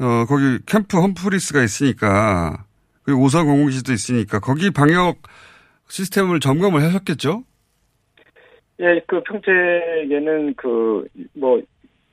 [0.00, 2.64] 어, 거기 캠프 험프리스가 있으니까
[3.02, 5.16] 그리고 오사 공공기지도 있으니까 거기 방역
[5.88, 7.44] 시스템을 점검을 하셨겠죠?
[8.80, 11.60] 예, 그 평택에는 그, 뭐,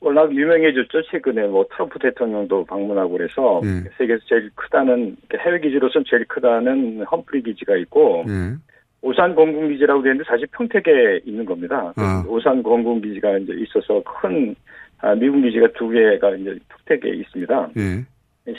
[0.01, 1.01] 워낙 유명해졌죠.
[1.11, 3.89] 최근에 뭐 트럼프 대통령도 방문하고 그래서 예.
[3.97, 8.55] 세계에서 제일 크다는, 해외 기지로서는 제일 크다는 험프리 기지가 있고, 예.
[9.01, 11.93] 오산 공군기지라고 되는데 사실 평택에 있는 겁니다.
[11.95, 12.23] 아.
[12.27, 14.55] 오산 공군기지가 이제 있어서 큰
[14.99, 17.69] 아, 미군 기지가 두 개가 이제 평택에 있습니다.
[17.77, 18.05] 예.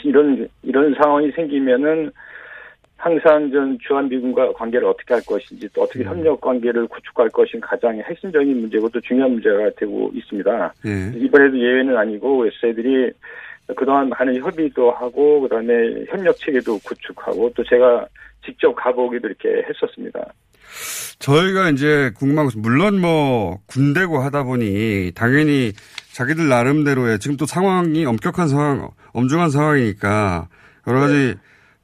[0.03, 2.11] 이런 이런 상황이 생기면은
[2.97, 7.97] 항상 전 주한 미군과 관계를 어떻게 할 것인지 또 어떻게 협력 관계를 구축할 것인 가장
[7.97, 10.73] 핵심적인 문제고 또 중요한 문제가 되고 있습니다.
[10.85, 11.19] 예.
[11.19, 13.11] 이번에도 예외는 아니고 저희들이
[13.75, 18.05] 그동안 많은 협의도 하고 그다음에 협력 체계도 구축하고 또 제가
[18.45, 20.33] 직접 가보기도 이렇게 했었습니다.
[21.19, 25.73] 저희가 이제 궁금한 것은 물론 뭐 군대고 하다 보니 당연히
[26.13, 30.47] 자기들 나름대로의 지금 또 상황이 엄격한 상황, 엄중한 상황이니까
[30.87, 31.35] 여러 가지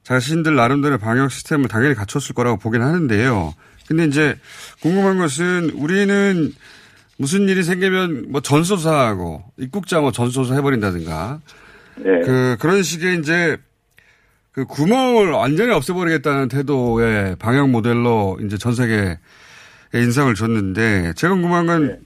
[0.02, 3.54] 자신들 나름대로의 방역 시스템을 당연히 갖췄을 거라고 보긴 하는데요.
[3.86, 4.36] 근데 이제
[4.82, 6.52] 궁금한 것은 우리는
[7.16, 11.40] 무슨 일이 생기면 뭐 전소사하고 입국자 뭐 전소사 해버린다든가
[11.96, 12.20] 네.
[12.22, 13.56] 그 그런 식의 이제
[14.52, 19.16] 그 구멍을 완전히 없애버리겠다는 태도의 방역 모델로 이제 전 세계에
[19.94, 21.98] 인상을 줬는데 제가 궁금한 건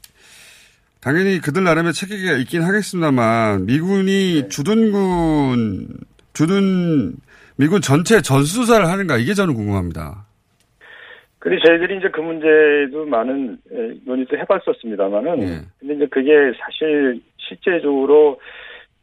[1.01, 5.89] 당연히 그들 나름의 체계가 있긴 하겠습니다만 미군이 주둔군
[6.33, 7.17] 주둔
[7.57, 10.27] 미군 전체 전수조사를 하는가 이게 저는 궁금합니다.
[11.39, 15.61] 근데 저희들이 이제 그 문제도 많은 에, 논의도 해봤었습니다만은 예.
[15.81, 16.31] 근데 이제 그게
[16.61, 18.41] 사실 실제적으로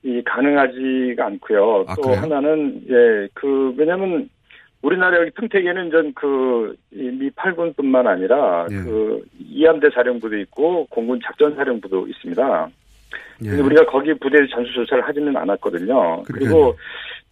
[0.04, 1.86] 이 가능하지가 않고요.
[1.88, 2.20] 아, 또 그래요?
[2.22, 4.30] 하나는 예 그 왜냐하면
[4.82, 8.76] 우리나라 여기 평택에는 전 그 미 8군뿐만 아니라 예.
[8.76, 12.70] 그 이함대 사령부도 있고 공군 작전 사령부도 있습니다.
[13.44, 13.50] 예.
[13.50, 16.24] 근데 우리가 거기 부대 전수 조사를 하지는 않았거든요.
[16.24, 16.76] 그리고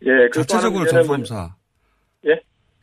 [0.06, 1.56] 예, 하나 자체적으로 전수검사.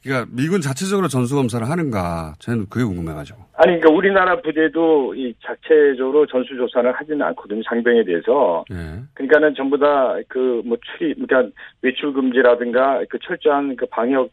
[0.06, 0.08] 예?
[0.10, 3.38] 그러니까 미군 자체적으로 전수 검사를 하는가 저는 그게 궁금해가지고.
[3.54, 7.62] 아니, 그러니까 우리나라 부대도 이 자체적으로 전수 조사를 하지는 않거든요.
[7.68, 8.64] 장병에 대해서.
[8.70, 9.00] 예.
[9.14, 14.30] 그러니까는 전부 다 그 뭐 출입, 그러니까 외출 금지라든가 그 철저한 그 방역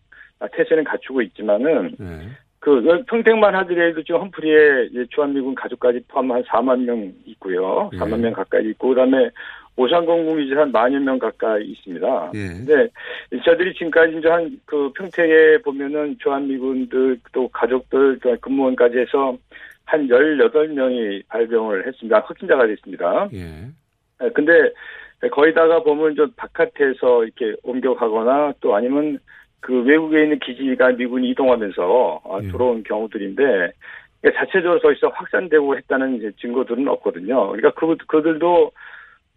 [0.53, 2.30] 태세는 갖추고 있지만은 예.
[2.59, 7.89] 그 평택만 하더라도 지금 험프리에 주한미군 가족까지 포함한 4만 명 있고요.
[7.93, 7.97] 예.
[7.97, 9.30] 4만 명 가까이 있고 그다음에
[9.76, 12.32] 오산공군이 이제 한 만여 명 가까이 있습니다.
[12.36, 12.47] 예.
[12.47, 12.88] 근데
[13.45, 19.38] 저들이 지금까지 이제 한 그 평택에 보면은 주한미군들 또 가족들 또 근무원까지 해서
[19.86, 22.19] 한 18명이 발병을 했습니다.
[22.26, 23.30] 확진자가 됐습니다.
[23.34, 23.67] 예.
[24.24, 24.51] 예, 근데
[25.32, 29.19] 거기다가 보면 좀 바깥에서 이렇게 옮겨가거나 또 아니면
[29.59, 33.72] 그 외국에 있는 기지가 미군이 이동하면서 아, 들어온 경우들인데
[34.36, 37.47] 자체적으로 거기서 확산되고 했다는 이제 증거들은 없거든요.
[37.51, 38.72] 그러니까 그, 그들도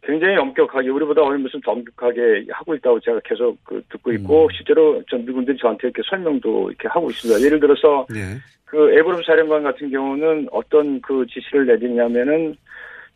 [0.05, 5.03] 굉장히 엄격하게 우리보다 어느 무슨 더 엄격하게 하고 있다고 제가 계속 그 듣고 있고 실제로
[5.09, 7.41] 전 미군들이 저한테 이렇게 설명도 이렇게 하고 있습니다.
[7.45, 8.39] 예를 들어서 예.
[8.67, 12.57] 그 에브럼 사령관 같은 경우는 어떤 그 지시를 내리냐면은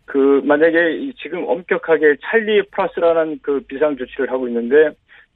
[0.06, 4.90] 그 만약에 이 지금 엄격하게 찰리 플러스라는 그 비상 조치를 하고 있는데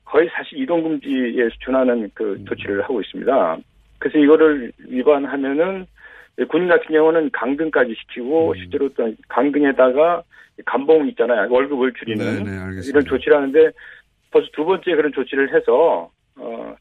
[0.05, 3.59] 거의 사실 이동 금지에 준하는 그 조치를 하고 있습니다.
[3.99, 5.87] 그래서 이거를 위반하면은
[6.49, 10.23] 군인 같은 경우는 강등까지 시키고 실제로 또 강등에다가
[10.67, 11.51] 감봉 있잖아요.
[11.51, 12.89] 월급을 줄이는 네, 네, 알겠습니다.
[12.89, 13.71] 이런 조치를 하는데
[14.31, 16.75] 벌써 두 번째 그런 조치를 해서 어.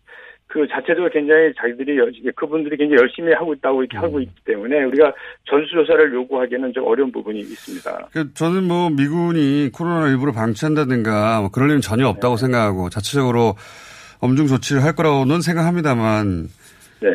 [0.47, 5.13] 그 자체적으로 굉장히 자기들이 여- 그분들이 굉장히 열심히 하고 있다고 이렇게 하고 있기 때문에 우리가
[5.49, 8.09] 전수조사를 요구하기는 좀 어려운 부분이 있습니다.
[8.11, 13.55] 그 저는 뭐 미군이 코로나 일부러 방치한다든가 뭐 그럴 일은 전혀 없다고 생각하고 자체적으로
[14.19, 16.47] 엄중 조치를 할 거라고는 생각합니다만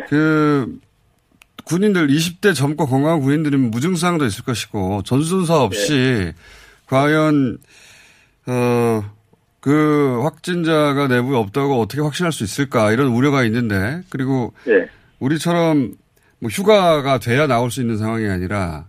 [0.08, 0.66] 그
[1.66, 6.32] 군인들 20대 젊고 건강한 군인들은 무증상도 있을 것이고 전수조사 없이
[6.86, 7.58] 과연
[8.46, 9.16] 어
[9.66, 14.86] 그 확진자가 내부에 없다고 어떻게 확신할 수 있을까 이런 우려가 있는데 그리고 예.
[15.18, 15.96] 우리처럼
[16.38, 18.84] 뭐 휴가가 돼야 나올 수 있는 상황이 아니라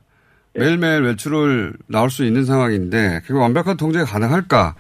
[0.54, 4.76] 매일매일 외출을 나올 수 있는 상황인데 그거 완벽한 통제가 가능할까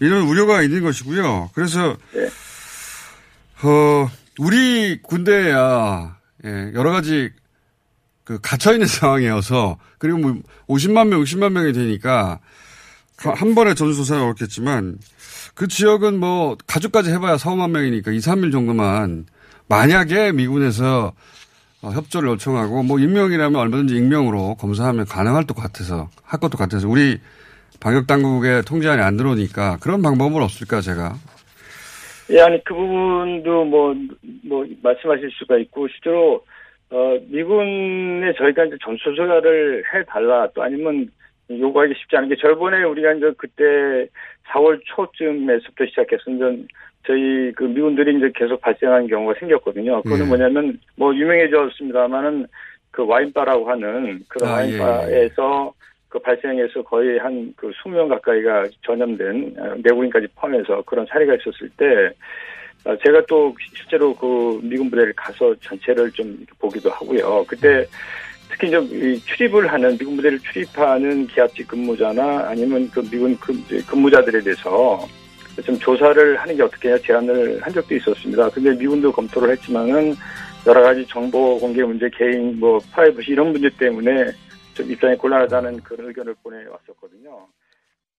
[0.00, 1.50] 이런 우려가 있는 것이고요.
[1.54, 1.94] 그래서
[3.62, 7.30] 어 우리 군대야 예, 여러 가지
[8.24, 10.34] 그 갇혀 있는 상황이어서 그리고 뭐
[10.68, 12.40] 50만 명, 60만 명이 되니까
[13.16, 14.98] 한 번에 전수조사가 어렵겠지만
[15.54, 19.26] 그 지역은 뭐 가족까지 해봐야 4, 5만 명이니까 2, 3일 정도만
[19.68, 21.12] 만약에 미군에서
[21.82, 27.20] 어, 협조를 요청하고 뭐 익명이라면 얼마든지 익명으로 검사하면 가능할 것 같아서 할 것도 같아서 우리
[27.78, 31.16] 방역 당국의 통제 안에 안 들어오니까 그런 방법은 없을까 제가
[32.30, 36.44] 예, 아니 그 부분도 뭐뭐 말씀하실 수가 있고 실제로
[36.90, 41.10] 어 미군에 저희가 이제 전수조사를 해 달라 또 아니면
[41.50, 44.08] 요구하기 쉽지 않은 게 저번에 우리가 이제 그때
[44.48, 46.66] 4월 초쯤에서부터 시작해서 이제
[47.06, 50.02] 저희 그 미군들이 이제 계속 발생하는 경우가 생겼거든요.
[50.02, 50.28] 그거는 예.
[50.28, 52.46] 뭐냐면 뭐 유명해졌습니다만은
[52.90, 55.72] 그 와인바라고 하는 그런 아, 예, 와인바에서
[56.14, 61.86] 그 발생해서 거의 한 그 20명 가까이가 전염된 어, 내국인까지 포함해서 그런 사례가 있었을 때
[62.84, 67.44] 어, 제가 또 실제로 그 미군 부대를 가서 전체를 좀 보기도 하고요.
[67.48, 67.84] 그때
[68.48, 74.40] 특히 이제 이 출입을 하는 미군 부대를 출입하는 기압직 근무자나 아니면 그 미군 근- 근무자들에
[74.42, 75.04] 대해서
[75.64, 78.50] 좀 조사를 하는 게 어떻겠냐 제안을 한 적도 있었습니다.
[78.50, 80.14] 근데 미군도 검토를 했지만은
[80.66, 84.26] 여러 가지 정보 공개 문제, 개인 뭐 프라이버시 이런 문제 때문에
[84.74, 87.46] 좀 입장이 곤란하다는 그런 의견을 보내왔었거든요.